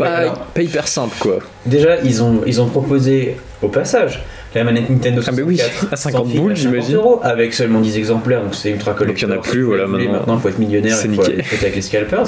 [0.00, 1.38] Ouais, alors- pas hyper simple, quoi.
[1.66, 4.22] Déjà, ils ont, ils ont proposé au passage
[4.54, 5.60] la manette Nintendo Ah, 64 mais oui,
[5.92, 6.98] à 50 sans fil, boules, à 50 j'imagine.
[7.22, 9.28] avec seulement 10 exemplaires, donc c'est ultra collector.
[9.28, 10.12] Donc, il y en a plus, voilà, maintenant.
[10.12, 12.26] Maintenant, il faut être millionnaire, C'est il faut être avec les scalpers.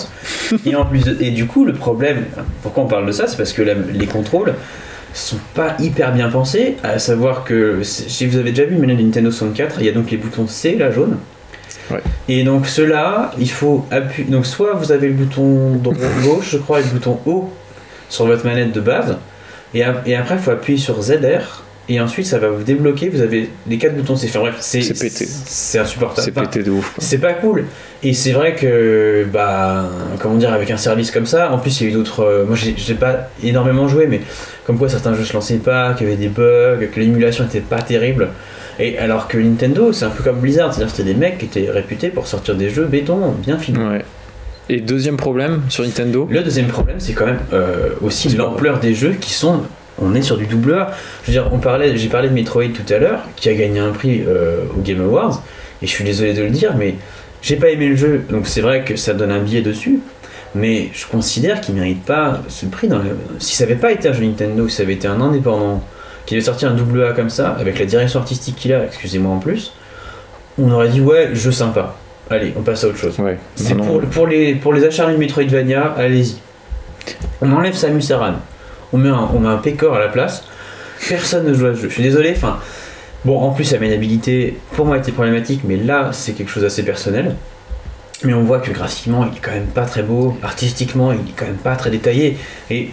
[0.66, 2.24] et en plus, et du coup, le problème,
[2.62, 4.54] pourquoi on parle de ça, c'est parce que la- les contrôles
[5.14, 8.98] sont pas hyper bien pensés, à savoir que si vous avez déjà vu une manette
[9.00, 11.16] Nintendo 64, il y a donc les boutons C, là jaune.
[11.90, 12.00] Ouais.
[12.28, 14.28] Et donc ceux-là, il faut appuyer.
[14.28, 15.80] Donc soit vous avez le bouton
[16.24, 17.50] gauche, je crois, et le bouton haut
[18.08, 19.16] sur votre manette de base,
[19.74, 23.08] et après il faut appuyer sur ZR, et ensuite ça va vous débloquer.
[23.08, 24.16] Vous avez les quatre boutons.
[24.16, 25.26] C'est enfin, bref, c'est C'est pété.
[25.26, 26.24] C'est insupportable.
[26.24, 26.94] C'est pété de ouf.
[26.98, 27.64] c'est pas cool.
[28.02, 29.88] Et c'est vrai que, bah,
[30.20, 32.20] comment dire, avec un service comme ça, en plus il y a eu d'autres.
[32.20, 34.20] euh, moi j'ai pas énormément joué, mais
[34.66, 37.60] comme quoi certains jeux se lançaient pas, qu'il y avait des bugs, que l'émulation était
[37.60, 38.28] pas terrible.
[38.78, 41.46] Et alors que Nintendo, c'est un peu comme Blizzard, c'est-à-dire que c'était des mecs qui
[41.46, 43.78] étaient réputés pour sortir des jeux béton, bien finis.
[43.78, 44.04] Ouais.
[44.68, 48.94] Et deuxième problème sur Nintendo, Le deuxième problème, c'est quand même euh, aussi l'ampleur des
[48.94, 49.62] jeux qui sont.
[50.00, 50.90] On est sur du double A.
[51.22, 53.78] Je veux dire, on parlait, j'ai parlé de Metroid tout à l'heure, qui a gagné
[53.80, 55.42] un prix euh, au Game Awards,
[55.82, 56.94] et je suis désolé de le dire, mais
[57.42, 60.00] j'ai pas aimé le jeu, donc c'est vrai que ça donne un billet dessus,
[60.54, 62.88] mais je considère qu'il mérite pas ce prix.
[62.88, 65.20] Dans le- Si ça avait pas été un jeu Nintendo, si ça avait été un
[65.20, 65.82] indépendant,
[66.26, 69.32] qui avait sorti un double A comme ça, avec la direction artistique qu'il a, excusez-moi
[69.32, 69.72] en plus,
[70.58, 71.94] on aurait dit ouais, jeu sympa.
[72.28, 73.16] Allez, on passe à autre chose.
[73.20, 73.38] ouais.
[73.54, 73.74] C'est
[74.10, 76.36] pour, les, pour les acharnés de Metroidvania, allez-y.
[77.40, 78.34] On enlève Samus Aran.
[78.96, 80.42] On met un, on Pécor à la place.
[81.06, 81.88] Personne ne joue à ce jeu.
[81.90, 82.32] Je suis désolé.
[82.34, 82.58] Enfin,
[83.26, 86.82] bon, en plus, la maniabilité, pour moi, était problématique, mais là, c'est quelque chose d'assez
[86.82, 87.36] personnel.
[88.24, 90.38] Mais on voit que graphiquement, il est quand même pas très beau.
[90.42, 92.38] Artistiquement, il est quand même pas très détaillé.
[92.70, 92.88] Et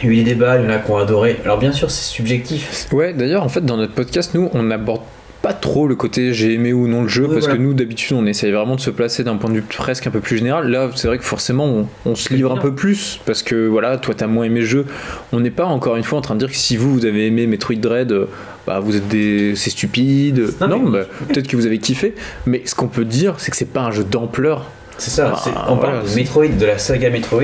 [0.00, 1.38] il y a eu des débats, il y en a qui ont adoré.
[1.44, 2.88] Alors, bien sûr, c'est subjectif.
[2.90, 5.02] Ouais, d'ailleurs, en fait, dans notre podcast, nous, on n'aborde
[5.42, 7.56] pas trop le côté j'ai aimé ou non le jeu, Ouais, parce voilà.
[7.56, 10.10] que nous, d'habitude, on essaye vraiment de se placer d'un point de vue presque un
[10.10, 10.68] peu plus général.
[10.70, 13.96] Là, c'est vrai que forcément, on, on se livre un peu plus, parce que voilà,
[13.98, 14.86] toi, t'as moins aimé le jeu.
[15.32, 17.26] On n'est pas encore une fois en train de dire que si vous, vous avez
[17.26, 18.26] aimé Metroid Dread, euh,
[18.66, 19.54] bah, vous êtes des.
[19.56, 20.54] c'est stupide.
[20.60, 22.14] Non, bah, peut-être que vous avez kiffé,
[22.46, 24.70] mais ce qu'on peut dire, c'est que c'est pas un jeu d'ampleur.
[24.98, 27.42] C'est ça, Ah, c'est- on voilà, parle de Metroid, de la saga Metroid,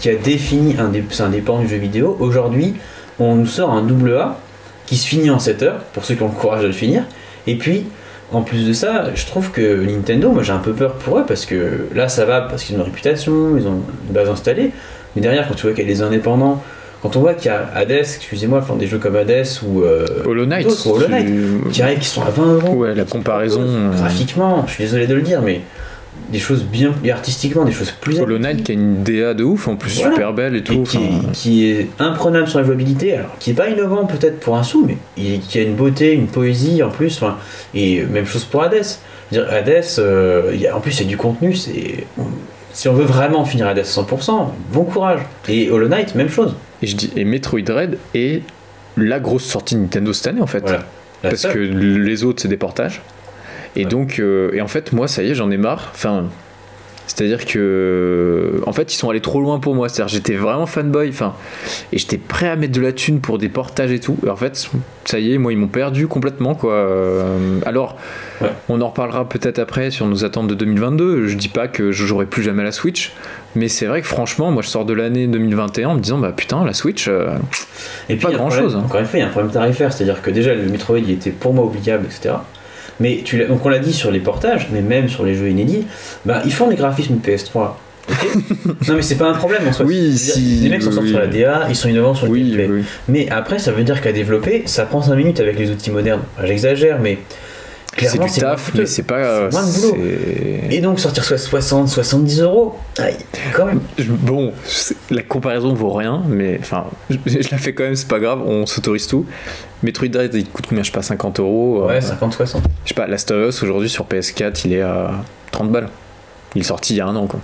[0.00, 2.16] qui a défini un des, c'est un des pans du jeu vidéo.
[2.18, 2.74] Aujourd'hui,
[3.20, 4.38] on nous sort un double A
[4.86, 7.04] qui se finit en 7 heures, pour ceux qui ont le courage de le finir.
[7.48, 7.84] Et puis,
[8.32, 11.24] en plus de ça, je trouve que Nintendo, moi j'ai un peu peur pour eux,
[11.26, 14.70] parce que là ça va, parce qu'ils ont une réputation, ils ont une base installée.
[15.16, 16.62] Mais derrière, quand tu vois qu'il y a les indépendants,
[17.02, 20.04] quand on voit qu'il y a Hades, excusez-moi, enfin des jeux comme Hades ou euh,
[20.26, 20.66] Hollow Knight.
[20.66, 22.74] d'autres, Hollow Knight, tu- qui arrivent, qui sont à 20 euros.
[22.74, 23.64] Ouais, la comparaison.
[23.96, 25.62] Graphiquement, je suis désolé de le dire, mais
[26.30, 29.44] des choses bien et artistiquement des choses plus Hollow Knight qui a une DA de
[29.44, 30.12] ouf, en plus Voilà.
[30.12, 30.74] super belle et tout.
[30.74, 34.40] et qui, enfin, qui est imprenable sur la jouabilité, alors qui est pas innovant peut-être
[34.40, 37.36] pour un sou, mais il- qui a une beauté, une poésie en plus, enfin,
[37.74, 38.84] et même chose pour Hades.
[39.32, 42.04] Dire, Hades, euh, il y a- en plus c'est du contenu, c'est
[42.72, 45.20] si on veut vraiment finir Hades 100%, bon courage.
[45.48, 46.54] Et Hollow Knight, même chose.
[46.82, 48.42] Et je dis, et Metroid Dread est
[48.96, 50.60] la grosse sortie de Nintendo cette année en fait.
[50.60, 50.84] Voilà.
[51.22, 51.52] Parce seule.
[51.52, 53.00] que les autres c'est des portages.
[53.78, 53.88] Et Ouais.
[53.90, 55.88] donc, euh, et en fait, moi ça y est, j'en ai marre.
[55.94, 56.24] Enfin,
[57.06, 59.88] c'est-à-dire que, en fait, ils sont allés trop loin pour moi.
[59.88, 61.08] C'est-à-dire, j'étais vraiment fanboy.
[61.08, 61.32] Enfin,
[61.90, 64.18] et j'étais prêt à mettre de la thune pour des portages et tout.
[64.26, 64.68] Et en fait,
[65.06, 66.74] ça y est, moi ils m'ont perdu complètement quoi.
[66.74, 67.96] Euh, Alors,
[68.42, 68.50] Ouais.
[68.68, 71.26] on en reparlera peut-être après sur nos attentes de 2022.
[71.28, 73.12] Je dis pas que je jouerai plus jamais à la Switch.
[73.56, 76.32] Mais c'est vrai que franchement, moi je sors de l'année 2021 en me disant, bah
[76.36, 77.30] putain, la Switch, euh,
[78.10, 78.82] Et puis, Pas grand-chose, hein.
[78.84, 81.10] Encore une fois, il y a un problème tarifaire, c'est-à-dire que déjà le Metroid il
[81.10, 82.34] était pour moi oubliable, etc.
[83.00, 85.86] Mais tu donc on l'a dit sur les portages, mais même sur les jeux inédits,
[86.24, 87.70] bah, ils font des graphismes PS3.
[88.10, 88.28] ok
[88.88, 89.84] non mais c'est pas un problème en soi.
[89.86, 91.08] Oui, si, Les mecs sortis oui.
[91.10, 92.66] sur la DA, ils sont innovants sur le oui, gameplay.
[92.68, 92.82] oui.
[93.08, 96.22] Mais après, ça veut dire qu'à développer, ça prend 5 minutes avec les outils modernes.
[96.36, 97.18] Enfin, J'exagère, mais
[97.98, 99.50] Du c'est moins taf, mais c'est pas.
[99.50, 99.96] C'est moins de boulot.
[100.70, 103.16] Et donc sortir soit 60, 70 euros, aïe,
[103.54, 103.80] quand même.
[103.98, 104.52] Bon,
[105.10, 108.40] la comparaison vaut rien, mais enfin, je, je la fais quand même, c'est pas grave,
[108.46, 109.26] on s'autorise tout.
[109.82, 111.82] Metroid Dread, il coûte combien Je sais pas, 50 euros.
[111.84, 112.62] euh, Ouais, 50, 60.
[112.84, 115.10] Je sais pas, Last of Us aujourd'hui sur PS4, il est à
[115.52, 115.88] 30 balles.
[116.54, 117.40] Il est sorti il y a un an, quoi.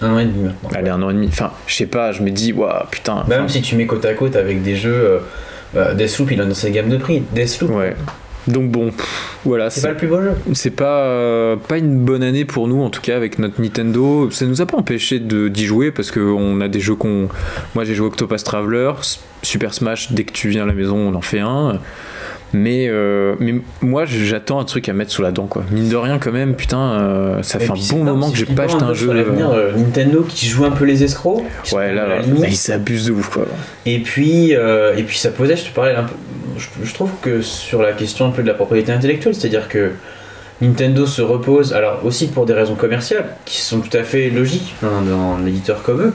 [0.00, 0.70] Un an et demi maintenant.
[0.74, 1.28] Allez, un an et demi.
[1.28, 3.24] Enfin, je sais pas, je me dis, waouh, putain.
[3.28, 4.92] Bah, même si tu mets côte à côte avec des jeux.
[4.94, 5.18] Euh,
[5.74, 7.22] bah, Deathloop, il a dans sa gamme de prix.
[7.32, 7.94] Deathloop, Ouais.
[8.48, 10.32] Donc bon, pff, voilà, c'est pas le plus beau jeu.
[10.54, 14.30] c'est pas, euh, pas une bonne année pour nous, en tout cas, avec notre Nintendo.
[14.30, 17.28] Ça nous a pas empêché de- d'y jouer parce qu'on a des jeux qu'on.
[17.74, 18.92] Moi, j'ai joué Octopus Traveler,
[19.42, 21.78] Super Smash, dès que tu viens à la maison, on en fait un.
[22.54, 25.64] Mais, euh, mais moi, j'attends un truc à mettre sous la dent, quoi.
[25.70, 28.44] Mine de rien, quand même, putain, euh, ça Et fait un bon moment que j'ai
[28.44, 29.12] pas acheté un sur jeu.
[29.14, 31.42] l'avenir, euh, Nintendo qui joue un peu les escrocs.
[31.72, 33.46] Ouais, là, là, ils s'abusent de ouf, quoi.
[33.86, 36.14] Et puis, euh, et puis ça posait, je te parlais un peu.
[36.80, 39.90] Je, je trouve que sur la question un peu de la propriété intellectuelle, c'est-à-dire que
[40.60, 44.74] Nintendo se repose, alors aussi pour des raisons commerciales, qui sont tout à fait logiques
[44.82, 46.14] dans, dans un éditeur comme eux,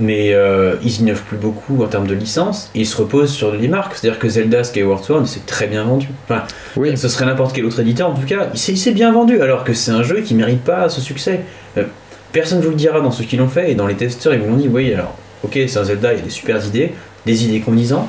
[0.00, 3.52] mais euh, ils innovent plus beaucoup en termes de licence, et ils se reposent sur
[3.52, 3.94] les marques.
[3.94, 6.08] C'est-à-dire que Zelda Skyward Sword, c'est très bien vendu.
[6.24, 6.42] Enfin,
[6.76, 9.40] Oui, ce serait n'importe quel autre éditeur en tout cas, il s'est- s'est bien vendu,
[9.40, 11.42] alors que c'est un jeu qui mérite pas ce succès.
[11.78, 11.84] Euh,
[12.32, 14.50] personne vous le dira dans ceux qui l'ont fait, et dans les testeurs, ils vous
[14.50, 15.14] l'ont dit, oui, alors,
[15.44, 16.92] ok, c'est un Zelda, il y a des super idées,
[17.26, 18.08] des idées condisantes,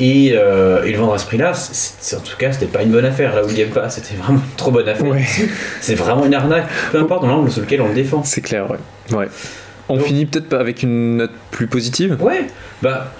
[0.00, 3.04] et, euh, et le vendre à ce prix-là, en tout cas, c'était pas une bonne
[3.04, 3.34] affaire.
[3.34, 5.06] Là où le Game Pass, c'était vraiment une trop bonne affaire.
[5.06, 5.24] Ouais.
[5.80, 8.22] C'est vraiment une arnaque, peu importe dans l'angle sur lequel on le défend.
[8.24, 9.16] c'est clair, ouais.
[9.16, 9.26] ouais.
[9.88, 12.46] On Donc- finit peut-être pas avec une note plus positive Ouais,
[12.82, 13.12] bah,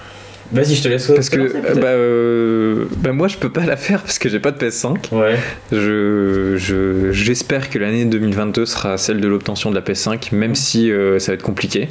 [0.51, 1.07] vas-y, je te laisse.
[1.07, 4.51] Parce que bah, euh, bah, moi je peux pas la faire parce que j'ai pas
[4.51, 5.11] de PS5.
[5.13, 5.35] Ouais,
[5.71, 10.91] Je, je- j'espère que l'année 2022 sera celle de l'obtention de la PS5, même si
[10.91, 11.87] euh, ça va être compliqué.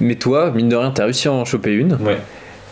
[0.00, 1.94] Mais toi, mine de rien, t'as réussi à en choper une.
[1.94, 2.18] ouais.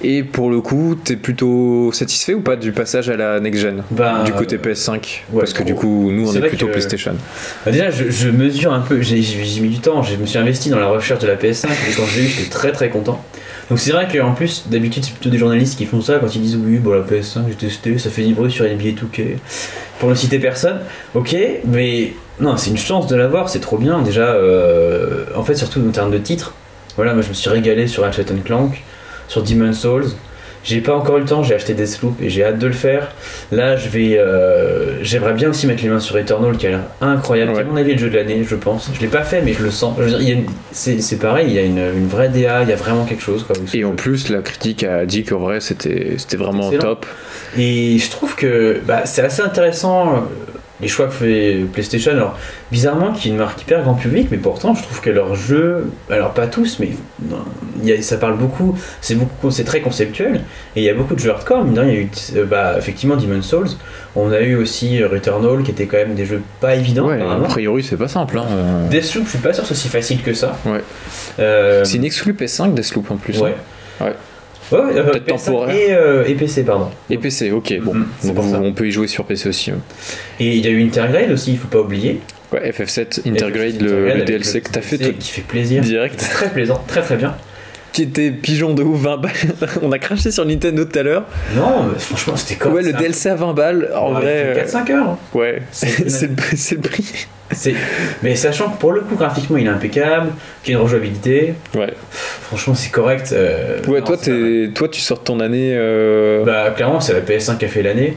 [0.02, 3.82] Et pour le coup, t'es plutôt satisfait ou pas du passage à la next gen
[3.90, 4.92] Bah, Du côté euh, PS5
[5.32, 7.14] ouais, Parce que du coup, nous on est plutôt que- PlayStation.
[7.64, 9.16] Bah déjà, je, je mesure un peu, j'ai
[9.60, 12.04] mis du temps, je me suis investi dans la recherche de la PS5 et quand
[12.06, 13.24] je l'ai eu, j'étais très très content.
[13.70, 16.42] Donc c'est vrai qu'en plus, d'habitude, c'est plutôt des journalistes qui font ça quand ils
[16.42, 19.38] disent oui, bon, la PS5, j'ai testé, ça fait du bruit sur NBA 2K.
[19.98, 20.80] Pour ne citer personne,
[21.14, 21.34] ok,
[21.64, 24.02] mais non, c'est une chance de l'avoir, c'est trop bien.
[24.02, 26.52] Déjà, euh, en fait, surtout en termes de titres,
[26.96, 28.82] voilà, moi je me suis régalé sur Ratchet Clank,
[29.28, 30.06] sur Demon's Souls.
[30.64, 33.12] J'ai pas encore eu le temps, j'ai acheté Deathloop et j'ai hâte de le faire.
[33.52, 36.80] Là, je vais, euh, j'aimerais bien aussi mettre les mains sur Eternal qui a l'air
[37.00, 37.50] incroyable.
[37.52, 37.58] Ouais.
[37.58, 38.90] C'est à mon avis le jeu de l'année, je pense.
[38.92, 39.94] Je l'ai pas fait, mais je le sens.
[39.96, 42.08] Je veux dire, il y a une- c'est, c'est pareil, il y a une, une
[42.08, 43.44] vraie DA, il y a vraiment quelque chose.
[43.44, 46.94] Quoi, Et en plus, la critique a dit qu'en vrai c'était, c'était vraiment Excellent.
[46.96, 47.06] top.
[47.56, 50.18] Et je trouve que bah, c'est assez intéressant euh,
[50.80, 52.12] les choix que fait PlayStation.
[52.12, 52.38] Alors,
[52.70, 55.90] bizarrement, qui est une marque hyper grand public, mais pourtant, je trouve que leurs jeux,
[56.10, 56.90] alors pas tous, mais
[57.28, 57.38] non,
[57.82, 60.42] il y a- ça parle beaucoup, c'est beaucoup, c'est très conceptuel.
[60.76, 61.64] Et il y a beaucoup de jeux hardcore.
[61.64, 63.68] Rien, il y a eu euh, bah, effectivement Demon's Souls.
[64.14, 67.06] On a eu aussi euh, Returnal, qui était quand même des jeux pas évidents.
[67.08, 68.38] Ouais, a priori c'est pas simple.
[68.38, 68.46] Hein.
[68.50, 68.88] euh.
[68.88, 70.56] Deathloop, je suis pas sûr que c'est aussi facile que ça.
[70.66, 70.80] Ouais.
[71.38, 73.38] Euh, C'est une exclu PS5 Deathloop en plus.
[73.40, 73.54] Ouais.
[74.00, 74.04] hein.
[74.06, 74.14] Ouais.
[74.72, 75.76] Ouais, euh, Peut-être PS5 temporaire.
[75.76, 76.88] Et, euh, et PC, pardon.
[77.10, 77.94] Et PC, ok, bon.
[78.24, 78.60] Donc, ça.
[78.62, 79.70] on peut y jouer sur PC aussi.
[79.72, 79.78] ouais.
[80.40, 82.20] Et il y a eu Intergrade aussi, il faut pas oublier.
[82.52, 85.82] Ouais, FF7 Intergrade, FF7 le, DLC que t'as fait toi, qui fait plaisir.
[85.82, 87.34] direct, Très plaisant, très très bien.
[87.92, 89.32] qui était pigeon de ouf 20 balles.
[89.82, 91.24] on a craché sur Nintendo tout à l'heure.
[91.56, 94.54] Non, mais franchement, c'était comme Ouais, le DLC à 20 balles, en vrai.
[94.56, 95.08] euh, 4-5 heures.
[95.10, 95.18] hein.
[95.34, 97.26] Ouais, C'est- c'est le, c'est le prix.
[98.22, 100.30] Mais sachant que pour le coup, graphiquement, il est impeccable,
[100.62, 101.92] qu'il y a une rejouabilité, Ouais.
[102.42, 103.30] franchement, c'est correct.
[103.32, 105.72] euh, Ouais, non, toi, tu sors ton année.
[105.74, 108.16] euh, Bah, clairement, c'est la PS5 qui a fait l'année.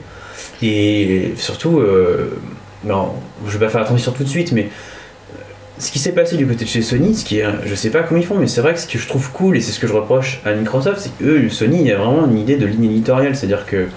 [0.61, 2.37] Et surtout, euh,
[2.83, 3.13] non,
[3.47, 5.37] je vais pas faire la transition tout de suite, mais euh,
[5.77, 8.03] ce qui s'est passé du côté de chez Sony, ce qui est, je sais pas
[8.03, 9.79] comment ils font, mais c'est vrai que ce que je trouve cool, et c'est ce
[9.79, 12.57] que je reproche à Microsoft, c'est que eux, Sony, il y a vraiment une idée
[12.57, 13.87] de ligne éditoriale, c'est-à-dire que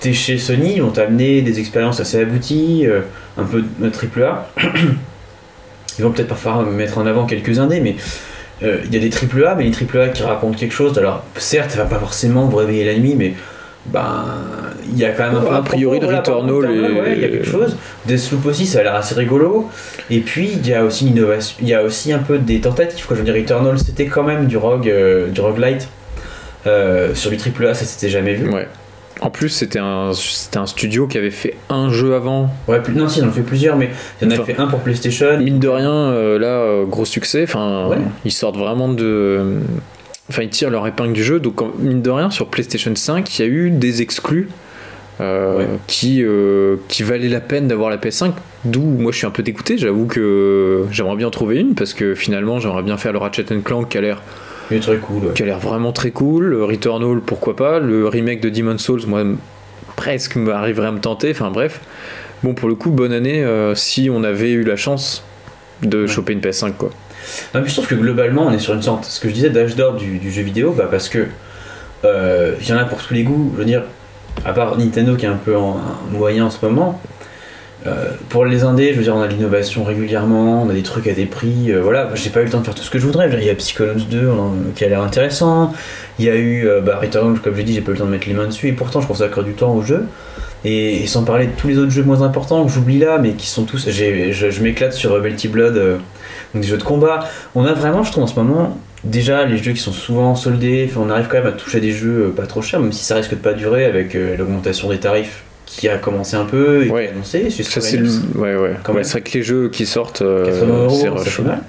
[0.00, 3.00] t'es chez Sony, ils vont t'amener des expériences assez abouties, euh,
[3.38, 4.48] un peu de triple A.
[5.98, 7.96] Ils vont peut-être parfois mettre en avant quelques indés, mais
[8.62, 10.96] euh, il y a des triple A, mais les triple A qui racontent quelque chose.
[10.98, 13.34] Alors, certes, ça va pas forcément vous réveiller la nuit, mais
[13.86, 14.24] ben,
[14.90, 17.24] il y a quand même un peu A priori, par Returnal est- ouais, il y
[17.24, 17.76] a quelque chose.
[18.06, 19.68] Deathloop aussi, ça a l'air assez rigolo.
[20.10, 23.04] Et puis, il y a aussi innovation, il y a aussi un peu des tentatives.
[23.06, 23.16] Quoi.
[23.16, 25.88] Je veux dire, Returnal, c'était quand même du rogue, euh, du roguelite.
[26.66, 28.48] Euh, sur du triple A, ça s'était jamais vu.
[28.50, 28.68] Ouais.
[29.22, 32.50] En plus, c'était un, c'était un studio qui avait fait un jeu avant.
[32.68, 33.90] Ouais, plus- non, si, ils en ont fait plusieurs, mais
[34.20, 35.38] il y en a Enfin, fait un pour PlayStation.
[35.38, 37.42] Mine de rien, euh, là, euh, gros succès.
[37.44, 37.98] Enfin, Ouais.
[38.24, 39.58] ils sortent vraiment de.
[40.30, 41.38] Enfin, ils tirent leur épingle du jeu.
[41.40, 44.48] Donc, mine de rien, sur PlayStation 5, il y a eu des exclus
[45.20, 45.66] euh, Ouais.
[45.86, 48.32] qui, euh, qui valaient la peine d'avoir la PS5.
[48.64, 49.76] D'où moi, je suis un peu dégoûté.
[49.76, 53.44] J'avoue que j'aimerais bien en trouver une parce que finalement, j'aimerais bien faire le Ratchet
[53.62, 54.22] Clank qui a l'air
[54.70, 55.24] Il est très cool.
[55.26, 55.32] ouais.
[55.34, 56.44] qui a l'air vraiment très cool.
[56.46, 57.78] Le Returnal, pourquoi pas.
[57.80, 59.22] Le remake de Demon's Souls, moi,
[59.96, 61.30] presque m'arriverait à me tenter.
[61.32, 61.80] Enfin bref.
[62.42, 65.22] Bon, pour le coup, bonne année euh, si on avait eu la chance
[65.82, 66.08] de Ouais.
[66.08, 66.90] choper une PS5, quoi.
[67.54, 69.50] Non, puis je trouve que globalement, on est sur une sorte, ce que je disais,
[69.50, 71.26] d'âge d'or du, du jeu vidéo, bah, parce que
[72.04, 73.50] euh, il y en a pour tous les goûts.
[73.54, 73.82] Je veux dire,
[74.44, 77.00] à part Nintendo qui est un peu en, en moyen en ce moment,
[77.86, 80.82] euh, pour les indés, je veux dire, on a de l'innovation régulièrement, on a des
[80.82, 81.72] trucs à des prix.
[81.72, 83.30] euh, voilà, j'ai pas eu le temps de faire tout ce que je voudrais.
[83.32, 85.72] Il y a Psychonauts 2 on- qui a l'air intéressant.
[86.18, 88.06] Il y a eu euh, bah, Returnal, comme j'ai dit, j'ai pas eu le temps
[88.06, 90.06] de mettre les mains dessus, et pourtant je consacre du temps au jeu.
[90.64, 93.46] Et, sans parler de tous les autres jeux moins importants que j'oublie là, mais qui
[93.46, 93.88] sont tous.
[93.88, 95.74] Je, m'éclate sur euh, Melty Blood,
[96.54, 97.20] donc des jeux de combat.
[97.54, 100.90] On a vraiment, je trouve, en ce moment, déjà les jeux qui sont souvent soldés.
[100.98, 103.14] On arrive quand même à toucher à des jeux pas trop chers, même si ça
[103.14, 105.44] risque de pas durer avec l'augmentation des tarifs
[105.78, 107.48] qui a commencé un peu et qui est annoncé.
[107.50, 108.06] C'est Ça, Square c'est le...
[108.08, 108.20] Enix.
[108.34, 108.76] Ouais, ouais.
[108.82, 109.04] Quand Ouais, même.
[109.04, 111.40] c'est vrai que les jeux qui sortent, euh, 80 euros, c'est rush.
[111.40, 111.62] mal.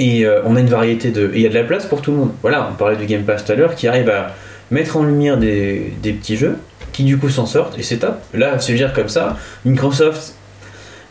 [0.00, 1.26] Et euh, on a une variété de.
[1.34, 2.32] Et il y a de la place pour tout le monde.
[2.42, 4.34] Voilà, on parlait du Game Pass tout à l'heure qui arrive à
[4.70, 6.56] mettre en lumière des, des petits jeux
[6.92, 8.16] qui du coup s'en sortent et c'est top.
[8.34, 10.34] Là, se dire comme ça, Microsoft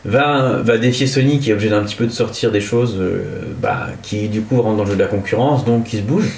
[0.04, 3.22] va, va défier Sony qui est obligé d'un petit peu de sortir des choses euh,
[3.60, 6.30] bah, qui du coup rentrent dans le jeu de la concurrence donc qui se bougent.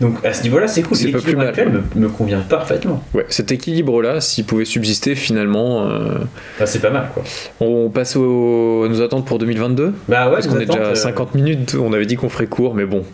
[0.00, 0.96] Donc à ce niveau-là, c'est cool.
[0.96, 3.02] C'est L'équilibre actuel me, me convient parfaitement.
[3.14, 6.18] Ouais, cet équilibre-là, s'il pouvait subsister finalement, euh,
[6.56, 7.22] Enfin, c'est pas mal quoi.
[7.60, 8.84] on passe au...
[8.84, 11.74] à nos attentes pour 2022 Bah ouais, Parce qu'on est déjà à euh, 50 minutes,
[11.80, 13.04] on avait dit qu'on ferait court, mais bon.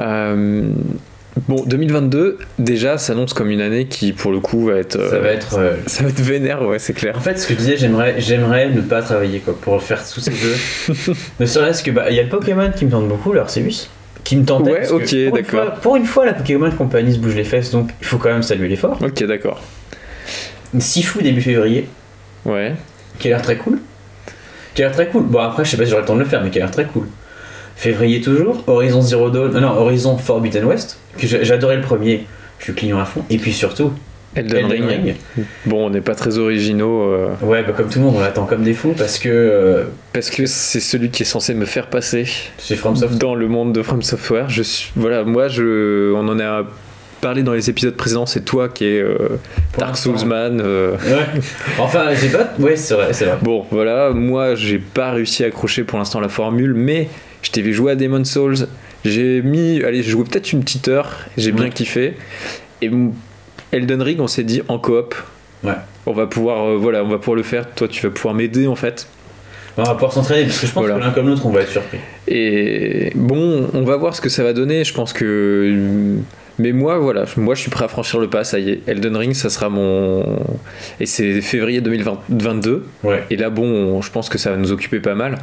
[0.00, 0.68] Euh,
[1.46, 4.96] Bon, 2022, déjà, s'annonce comme une année qui, pour le coup, va être.
[4.98, 5.56] euh, Ça va être.
[5.56, 7.14] euh, ça va être vénère, ouais, c'est clair.
[7.16, 10.18] En fait, ce que je disais, j'aimerais, j'aimerais ne pas travailler quoi, pour faire tous
[10.18, 10.56] ces jeux.
[11.40, 13.88] ne serait-ce que, bah, il y a le Pokémon qui me tente beaucoup, l'Arceus,
[14.28, 14.70] qui me tentait.
[14.72, 15.50] Ouais, ok, pour une d'accord.
[15.64, 18.28] fois- Pour une fois, la Pokémon Company se bouge les fesses, donc il faut quand
[18.28, 18.98] même saluer l'effort.
[19.02, 19.62] Ok, d'accord.
[20.78, 21.88] Sifu début février,
[22.44, 22.74] Ouais.
[23.18, 23.78] qui a l'air très cool.
[24.74, 25.22] Qui a l'air très cool.
[25.22, 26.64] Bon, après, je sais pas si j'aurai le temps de le faire, mais qui a
[26.64, 27.06] l'air très cool.
[27.74, 32.26] Février toujours, Horizon Zero Dawn, euh, non, Horizon Forbidden West, que j'adorais le premier,
[32.58, 33.22] je suis client à fond.
[33.30, 33.92] Et puis surtout,
[34.34, 35.04] Elden, Elden Ring.
[35.36, 35.46] Ring.
[35.66, 38.44] Bon, on n'est pas très originaux euh, Ouais, bah, comme tout le monde, on l'attend
[38.44, 41.86] comme des fous parce que euh, parce que c'est celui qui est censé me faire
[41.88, 42.26] passer
[42.58, 43.14] c'est FromSoft.
[43.18, 44.48] dans le monde de From Software.
[44.50, 46.64] Je suis, voilà, moi, je, on en a
[47.20, 48.26] parlé dans les épisodes précédents.
[48.26, 49.16] C'est toi qui es euh,
[49.78, 49.96] Dark.
[49.96, 50.60] Soulsman.
[50.60, 51.40] euh, Ouais.
[51.78, 52.52] Enfin, j'ai pas.
[52.58, 53.38] Ouais, c'est vrai, c'est vrai.
[53.42, 57.08] Bon, voilà, moi j'ai pas réussi à accrocher pour l'instant la formule, mais
[57.42, 58.68] je t'ai vu jouer à Demon Souls.
[59.04, 62.14] J'ai mis, allez, j'ai joué peut-être une petite heure, j'ai bien kiffé.
[62.82, 62.90] Et
[63.72, 65.14] Elden Ring, on s'est dit en coop.
[65.64, 65.72] Ouais.
[66.06, 67.68] On va pouvoir, euh, voilà, on va pouvoir le faire.
[67.74, 69.08] Toi, tu vas pouvoir m'aider en fait.
[69.76, 70.96] On va pouvoir s'entraîner parce que je pense Voilà.
[70.98, 71.98] que l'un comme l'autre, on va être surpris.
[72.26, 74.84] Et bon, on va voir ce que ça va donner.
[74.84, 76.16] Je pense que.
[76.60, 78.80] Mais moi, voilà, moi je suis prêt à franchir le pas, ça y est.
[78.88, 80.24] Elden Ring, ça sera mon.
[80.98, 82.84] Et c'est février 2022.
[83.04, 83.24] Ouais.
[83.30, 85.38] Et là, bon, je pense que ça va nous occuper pas mal.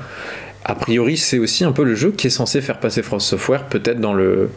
[0.65, 3.63] A priori, c'est aussi un peu le jeu qui est censé faire passer France Software,
[3.67, 4.49] peut-être dans le.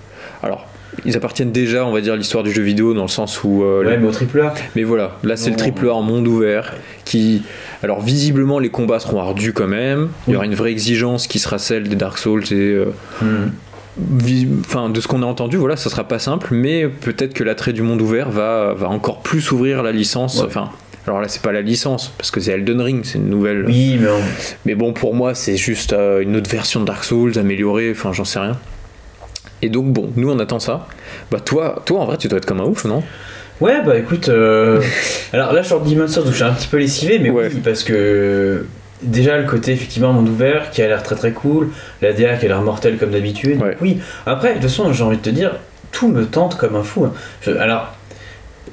[0.42, 0.66] Alors,
[1.04, 3.62] ils appartiennent déjà, on va dire, à l'histoire du jeu vidéo, dans le sens où.
[3.62, 4.54] euh, Ouais, mais au triple A.
[4.76, 6.74] mais voilà, là c'est le triple A en monde ouvert
[7.04, 7.42] qui.
[7.82, 10.08] Alors visiblement les combats seront ardus quand même.
[10.26, 12.54] Il y aura une vraie exigence qui sera celle des Dark Souls et.
[12.54, 12.86] euh,
[13.22, 13.50] Hmm.
[13.96, 17.42] vis- Enfin, de ce qu'on a entendu, voilà, ça sera pas simple, mais peut-être que
[17.44, 20.38] l'attrait du monde ouvert va, va encore plus ouvrir la licence.
[20.40, 20.46] Ouais.
[20.46, 20.70] Enfin,
[21.06, 23.64] alors là, c'est pas la licence, parce que c'est Elden Ring, c'est une nouvelle.
[23.66, 24.08] Oui, mais
[24.66, 28.12] Mais bon, pour moi, c'est juste euh, une autre version de Dark Souls améliorée, enfin,
[28.12, 28.56] j'en sais rien.
[29.62, 30.86] Et donc, bon, nous on attend ça.
[31.30, 33.02] Bah, toi, toi en vrai, tu dois être comme un ouf, non?
[33.60, 34.28] Ouais, bah écoute.
[34.28, 34.80] euh,
[35.32, 37.30] Alors là, je sors de Demon's Souls où je suis un petit peu lessivé, mais
[37.30, 37.50] Ouais.
[37.52, 38.66] oui, parce que.
[39.02, 41.68] Déjà, le côté effectivement monde ouvert qui a l'air très très cool,
[42.02, 43.60] la DA qui a l'air mortelle comme d'habitude.
[43.62, 43.76] Ouais.
[43.80, 45.52] Oui, après, de toute façon, j'ai envie de te dire,
[45.92, 47.04] tout me tente comme un fou.
[47.04, 47.12] hein.
[47.42, 47.94] Je- Alors.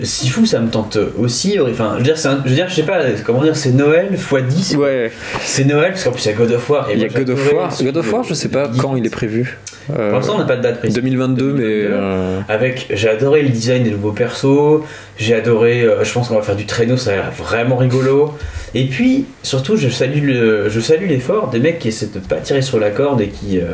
[0.04, 1.58] Si fou, ça me tente aussi.
[1.60, 4.10] Enfin, je veux dire, un- je veux dire, je sais pas, comment dire, c'est Noël
[4.14, 4.76] x 10.
[4.78, 6.90] Ouais, C'est Noël, parce qu'en plus il y a God of War.
[6.90, 7.74] Et il y a God of War.
[7.82, 9.58] God of War, je sais pas quand il est prévu.
[9.92, 10.96] Euh, Pour l'instant, on n'a pas de date précise.
[10.96, 11.60] 2022, mais.
[11.60, 11.94] 2022.
[11.94, 14.82] euh, Avec, j'ai adoré le design des nouveaux persos,
[15.18, 18.36] j'ai adoré, euh, je pense qu'on va faire du traîneau, ça a l'air vraiment rigolo.
[18.74, 22.38] Et puis, surtout, je salue, le, je salue l'effort des mecs qui essaient de pas
[22.38, 23.66] tirer sur la corde et qui, euh,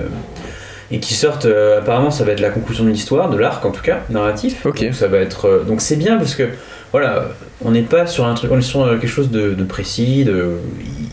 [0.91, 3.71] et qui sortent, euh, apparemment ça va être la conclusion de l'histoire, de l'arc en
[3.71, 4.65] tout cas, narratif.
[4.65, 4.83] Ok.
[4.83, 6.43] Donc ça va être, euh, donc c'est bien parce que,
[6.91, 7.29] voilà,
[7.63, 10.25] on n'est pas sur un truc, on est sur euh, quelque chose de, de précis,
[10.25, 10.57] de,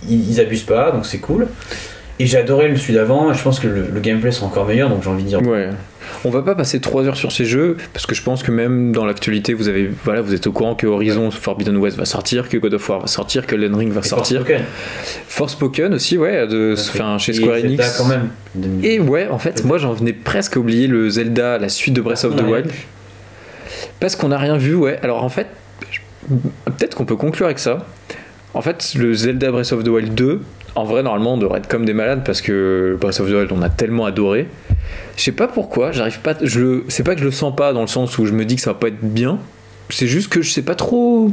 [0.08, 1.46] ils, ils abusent pas, donc c'est cool.
[2.18, 4.88] Et j'ai adoré le celui d'avant, je pense que le, le gameplay sera encore meilleur,
[4.88, 5.68] donc j'ai envie de dire Ouais.
[6.24, 8.92] On va pas passer 3 heures sur ces jeux parce que je pense que même
[8.92, 12.48] dans l'actualité vous avez voilà vous êtes au courant que Horizon Forbidden West va sortir,
[12.48, 14.64] que God of War va sortir, que Elden Ring va Et sortir, Forspoken.
[15.28, 17.96] Forspoken aussi ouais de enfin chez Square Zelda Enix.
[17.98, 18.30] quand même.
[18.82, 22.00] Et ouais en fait moi j'en venais presque à oublier le Zelda la suite de
[22.00, 22.70] Breath of the Wild
[24.00, 25.46] parce qu'on n'a rien vu ouais alors en fait
[26.64, 27.86] peut-être qu'on peut conclure avec ça.
[28.54, 30.40] En fait le Zelda Breath of the Wild 2
[30.78, 33.52] en vrai normalement on devrait être comme des malades parce que Breath of the Wild
[33.52, 34.48] on a tellement adoré.
[35.16, 36.34] Je sais pas pourquoi, j'arrive pas.
[36.42, 38.56] Je c'est pas que je le sens pas dans le sens où je me dis
[38.56, 39.38] que ça va pas être bien,
[39.90, 41.30] C'est juste que je sais pas trop.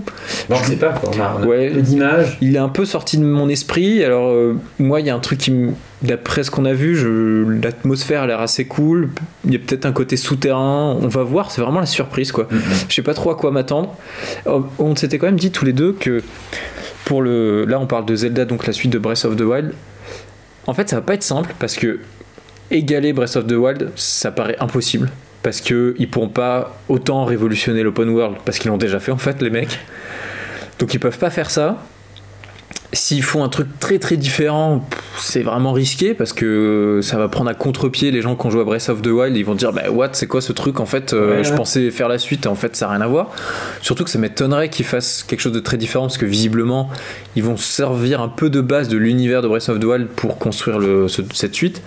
[0.49, 1.11] Bon, on sait pas quoi.
[1.15, 1.69] On a, Ouais.
[1.71, 2.37] peu d'images.
[2.41, 4.01] Il est un peu sorti de mon esprit.
[4.03, 5.71] Alors, euh, moi, il y a un truc qui me.
[6.01, 7.43] D'après ce qu'on a vu, je...
[7.63, 9.09] l'atmosphère a l'air assez cool.
[9.45, 10.97] Il y a peut-être un côté souterrain.
[11.01, 12.47] On va voir, c'est vraiment la surprise, quoi.
[12.51, 12.61] Mhm.
[12.89, 13.95] Je sais pas trop à quoi m'attendre.
[14.45, 16.21] Oh, On s'était quand même dit tous les deux que
[17.05, 17.65] pour le.
[17.65, 19.73] Là, on parle de Zelda, donc la suite de Breath of the Wild.
[20.67, 21.99] En fait, ça va pas être simple parce que
[22.71, 25.09] égaler Breath of the Wild, ça paraît impossible.
[25.43, 29.17] Parce que ils pourront pas autant révolutionner l'open world parce qu'ils l'ont déjà fait en
[29.17, 29.79] fait, les mecs.
[30.79, 31.77] Donc ils peuvent pas faire ça.
[32.95, 34.87] S'ils font un truc très très différent,
[35.17, 38.61] c'est vraiment risqué parce que ça va prendre à contre-pied les gens qui ont joué
[38.61, 39.35] à Breath of the Wild.
[39.35, 41.55] Ils vont dire, bah what, c'est quoi ce truc En fait, euh, Ouais, je ouais.
[41.57, 43.31] pensais faire la suite et en fait, ça n'a rien à voir.
[43.81, 46.89] Surtout que ça m'étonnerait qu'ils fassent quelque chose de très différent parce que visiblement,
[47.35, 50.37] ils vont servir un peu de base de l'univers de Breath of the Wild pour
[50.37, 51.81] construire le, ce- cette suite.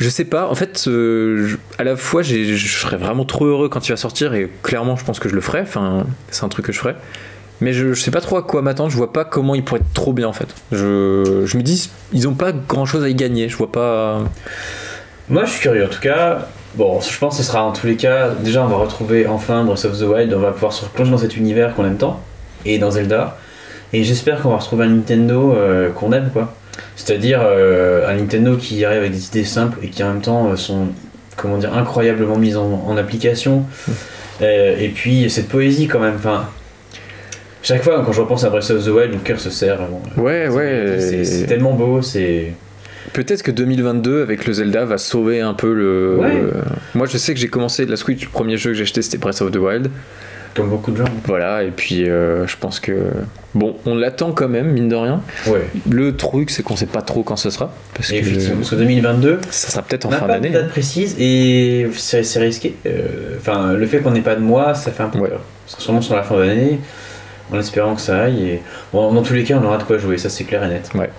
[0.00, 3.88] Je sais pas, en fait, euh, à la fois, je serais vraiment trop heureux quand
[3.88, 5.62] il va sortir et clairement, je pense que je le ferai.
[5.62, 6.94] Enfin, c'est un truc que je ferai.
[7.60, 9.80] Mais je, je sais pas trop à quoi m'attendre, je vois pas comment il pourrait
[9.80, 10.48] être trop bien en fait.
[10.70, 14.20] Je, je me dis, ils ont pas grand chose à y gagner, je vois pas.
[15.28, 15.84] Moi, je suis curieux.
[15.84, 18.30] En tout cas, bon, je pense que ce sera en tous les cas.
[18.30, 20.32] Déjà, on va retrouver enfin Breath of the Wild.
[20.32, 22.20] On va pouvoir se replonger dans cet univers qu'on aime tant.
[22.64, 23.36] Et dans Zelda.
[23.92, 26.54] Et j'espère qu'on va retrouver un Nintendo euh, qu'on aime, quoi.
[26.96, 30.48] C'est-à-dire euh, un Nintendo qui arrive avec des idées simples et qui en même temps
[30.48, 30.88] euh, sont,
[31.36, 33.64] comment dire, incroyablement mises en, en application.
[34.40, 36.14] Euh, et puis, cette poésie quand même.
[36.16, 36.48] Enfin,
[37.62, 39.76] chaque fois, quand je repense à Breath of the Wild, mon cœur se serre.
[39.76, 40.02] vraiment.
[40.16, 41.24] Ouais, ouais.
[41.24, 42.52] C'est tellement beau, c'est.
[43.14, 46.16] Peut-être que 2022 avec le Zelda va sauver un peu le.
[46.20, 46.42] Ouais.
[46.94, 49.16] Moi je sais que j'ai commencé la Switch, le premier jeu que j'ai acheté c'était
[49.16, 49.90] Breath of the Wild.
[50.54, 51.04] Comme beaucoup de gens.
[51.26, 52.92] Voilà, et puis euh, je pense que.
[53.54, 55.22] Bon, on l'attend quand même, mine de rien.
[55.46, 55.62] Ouais.
[55.88, 57.72] Le truc c'est qu'on sait pas trop quand ce sera.
[57.94, 60.36] Parce Et que effectivement, parce que 2022, ça sera peut-être en on n'a fin pas
[60.38, 60.54] de d'année.
[60.54, 62.76] date précise et c'est risqué.
[62.86, 65.30] Euh, Enfin, le fait qu'on n'ait pas de mois, ça fait un peu Ouais.
[65.30, 65.40] peur.
[65.66, 66.78] Ce sera sûrement sur la fin de l'année,
[67.52, 68.48] en espérant que ça aille.
[68.48, 68.62] Et...
[68.92, 70.90] Bon, dans tous les cas, on aura de quoi jouer, ça c'est clair et net.
[70.94, 71.10] Ouais.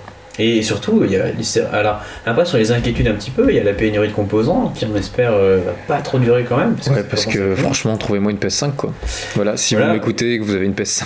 [0.41, 1.25] Et surtout, il y a,
[1.73, 4.71] alors, après sur les inquiétudes un petit peu, il y a la pénurie de composants
[4.73, 6.77] qui, on espère, euh, va pas trop durer quand même.
[6.89, 8.93] Ouais, parce ça que commence à- franchement, trouvez-moi une PS5 quoi.
[9.35, 9.89] Voilà, si Voilà.
[9.89, 11.03] vous m'écoutez et que vous avez une PS5.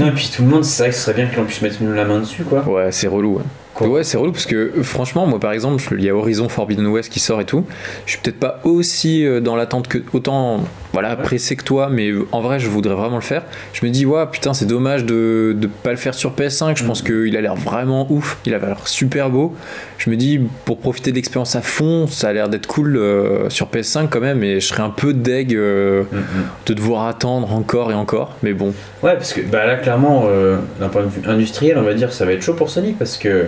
[0.00, 1.60] Non, et puis tout le monde, c'est vrai que ce serait bien que l'on puisse
[1.60, 2.66] mettre la main dessus, quoi.
[2.66, 3.36] Ouais, c'est relou.
[3.36, 3.42] ouais.
[3.74, 3.86] Quoi.
[3.88, 6.86] Ouais, c'est relou parce que euh, franchement, moi par exemple, il y a Horizon Forbidden
[6.86, 7.66] West qui sort et tout.
[8.06, 11.22] Je suis peut-être pas aussi euh, dans l'attente que autant voilà Ouais.
[11.22, 13.42] pressé que toi, mais en vrai, je voudrais vraiment le faire.
[13.72, 16.76] Je me dis, ouais, putain, c'est dommage de de pas le faire sur PS5.
[16.76, 17.06] Je pense Mhm.
[17.24, 18.38] qu'il a l'air vraiment ouf.
[18.46, 19.54] Il a l'air super beau.
[19.98, 23.48] Je me dis, pour profiter de l'expérience à fond, ça a l'air d'être cool euh,
[23.50, 24.42] sur PS5 quand même.
[24.42, 26.22] Et je serais un peu deg euh, Mm, mm.
[26.66, 28.36] de devoir attendre encore et encore.
[28.42, 28.72] Mais bon,
[29.02, 32.12] Ouais, parce que bah là, clairement, euh, d'un point de vue industriel, on va dire
[32.12, 33.46] ça va être chaud pour Sony parce que,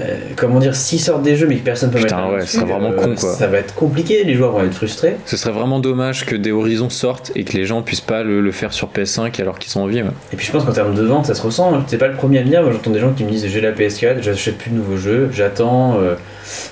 [0.00, 2.52] euh, comment dire, s'ils sortent des jeux mais que personne peut Putain, mettre ouais, dessus,
[2.52, 3.34] ce serait vraiment con, quoi.
[3.34, 5.16] Ça va être compliqué, les joueurs vont être frustrés.
[5.26, 8.40] ce serait vraiment dommage que des Horizons sortent et que les gens puissent pas le,
[8.40, 10.02] le faire sur PS5 alors qu'ils sont en vie.
[10.02, 10.08] ouais.
[10.32, 11.84] Et puis je pense qu'en termes de vente, ça se ressent.
[11.88, 12.62] C'est pas le premier à me dire.
[12.62, 15.28] Moi, j'entends des gens qui me disent j'ai la PS4, j'achète plus de nouveaux jeux,
[15.32, 16.14] j'attends, euh,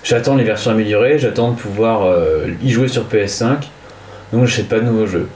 [0.02, 3.56] j'attends les versions améliorées, j'attends de pouvoir euh, y jouer sur PS5.
[4.32, 5.28] Donc j'achète pas de nouveaux jeux.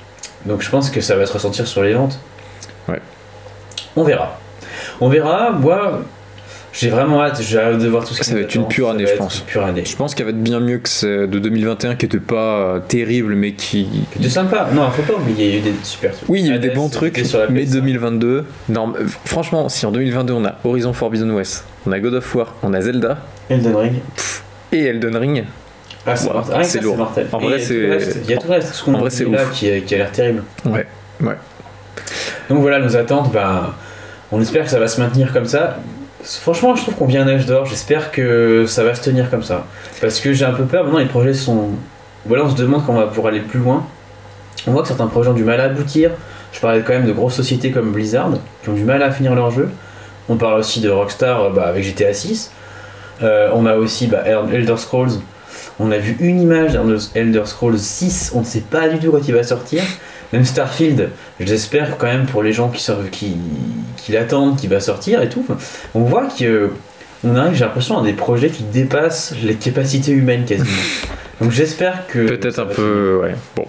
[0.47, 2.19] Donc je pense que ça va se ressentir sur les ventes.
[2.89, 3.01] Ouais.
[3.97, 4.39] On verra.
[5.01, 5.51] On verra.
[5.53, 6.01] Moi,
[6.75, 7.41] j'ai vraiment hâte.
[7.41, 9.09] J'ai hâte de voir tout ce qui Ça va être une pure Ça année, va
[9.09, 9.39] je être pense.
[9.39, 9.85] Une pure année.
[9.87, 12.37] Je pense qu'elle va être bien mieux que celle de 2021 qui était pas
[12.75, 13.89] euh, terrible mais qui.
[14.19, 14.69] De sympa.
[14.75, 15.47] Non, faut pas oublier.
[15.47, 16.29] Il y a eu des super trucs.
[16.29, 17.71] Oui, il y a eu des bons trucs, sur la mais PS5.
[17.73, 18.45] 2022.
[18.71, 22.35] Non, euh, franchement, si en 2022 on a Horizon Forbidden West, on a God of
[22.35, 23.19] War, on a Zelda
[23.49, 23.93] Elden Ring.
[24.73, 25.45] et Elden Ring,
[26.07, 26.97] Ah, c'est Wow, ça, lourd.
[26.99, 27.27] mortel.
[27.33, 27.75] En Et vrai, c'est-
[28.25, 28.75] Il y a tout le reste.
[28.75, 29.51] Ce qu'on En a vrai, dit c'est là ouf.
[29.53, 30.43] qui, qui a l'air terrible.
[30.67, 30.87] ouais,
[31.21, 31.35] ouais.
[32.51, 33.75] Donc voilà, nos attentes, bah,
[34.33, 35.79] on espère que ça va se maintenir comme ça.
[36.25, 37.67] Franchement, je trouve qu'on vient un âge d'or.
[37.67, 39.67] J'espère que ça va se tenir comme ça.
[40.01, 40.85] Parce que j'ai un peu peur.
[40.85, 41.71] Maintenant, les projets sont.
[42.25, 43.87] Voilà, on se demande quand on va pouvoir aller plus loin.
[44.67, 46.13] On voit que certains projets ont du mal à aboutir.
[46.53, 48.31] Je parlais quand même de grosses sociétés comme Blizzard
[48.63, 49.69] qui ont du mal à finir leur jeu.
[50.29, 52.51] On parle aussi de Rockstar euh, bah, avec GTA 6.
[53.23, 55.21] Euh, on a aussi bah, Elder Scrolls.
[55.79, 58.33] On a vu une image d'Elder Elder Scrolls 6.
[58.35, 59.83] On ne sait pas du tout quand il va sortir.
[60.35, 63.37] Même Starfield, j'espère quand même pour les gens qui, sortent- qui,
[63.97, 65.47] qui l'attendent, qui va sortir et tout.
[65.95, 66.71] On voit que
[67.23, 70.69] on arrive, j'ai l'impression, à des projets qui dépassent les capacités humaines quasiment.
[71.41, 72.27] Donc j'espère que.
[72.27, 73.35] Peut-être un peu, ouais.
[73.55, 73.67] Bon.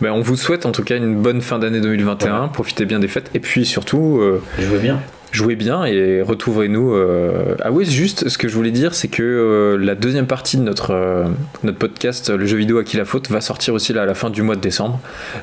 [0.00, 2.48] Ben, on vous souhaite en tout cas une bonne fin d'année 2021.
[2.48, 4.18] Profitez bien des fêtes et puis surtout.
[4.22, 4.42] euh.
[4.58, 5.00] Jouez bien.
[5.30, 6.94] Jouez bien et retrouverez-nous.
[6.94, 10.56] euh, Ah oui, juste ce que je voulais dire, c'est que euh, la deuxième partie
[10.56, 11.24] de notre, euh,
[11.62, 14.14] notre podcast, le jeu vidéo à qui la faute, va sortir aussi là à la
[14.14, 15.00] fin du mois de décembre.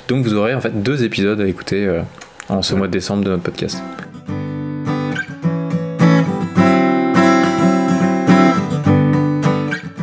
[0.07, 1.87] Donc vous aurez en fait deux épisodes à écouter
[2.49, 3.81] en ce mois de décembre de notre podcast.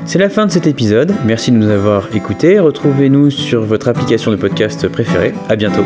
[0.05, 1.15] C'est la fin de cet épisode.
[1.25, 2.59] Merci de nous avoir écoutés.
[2.59, 5.33] Retrouvez-nous sur votre application de podcast préférée.
[5.49, 5.85] À bientôt.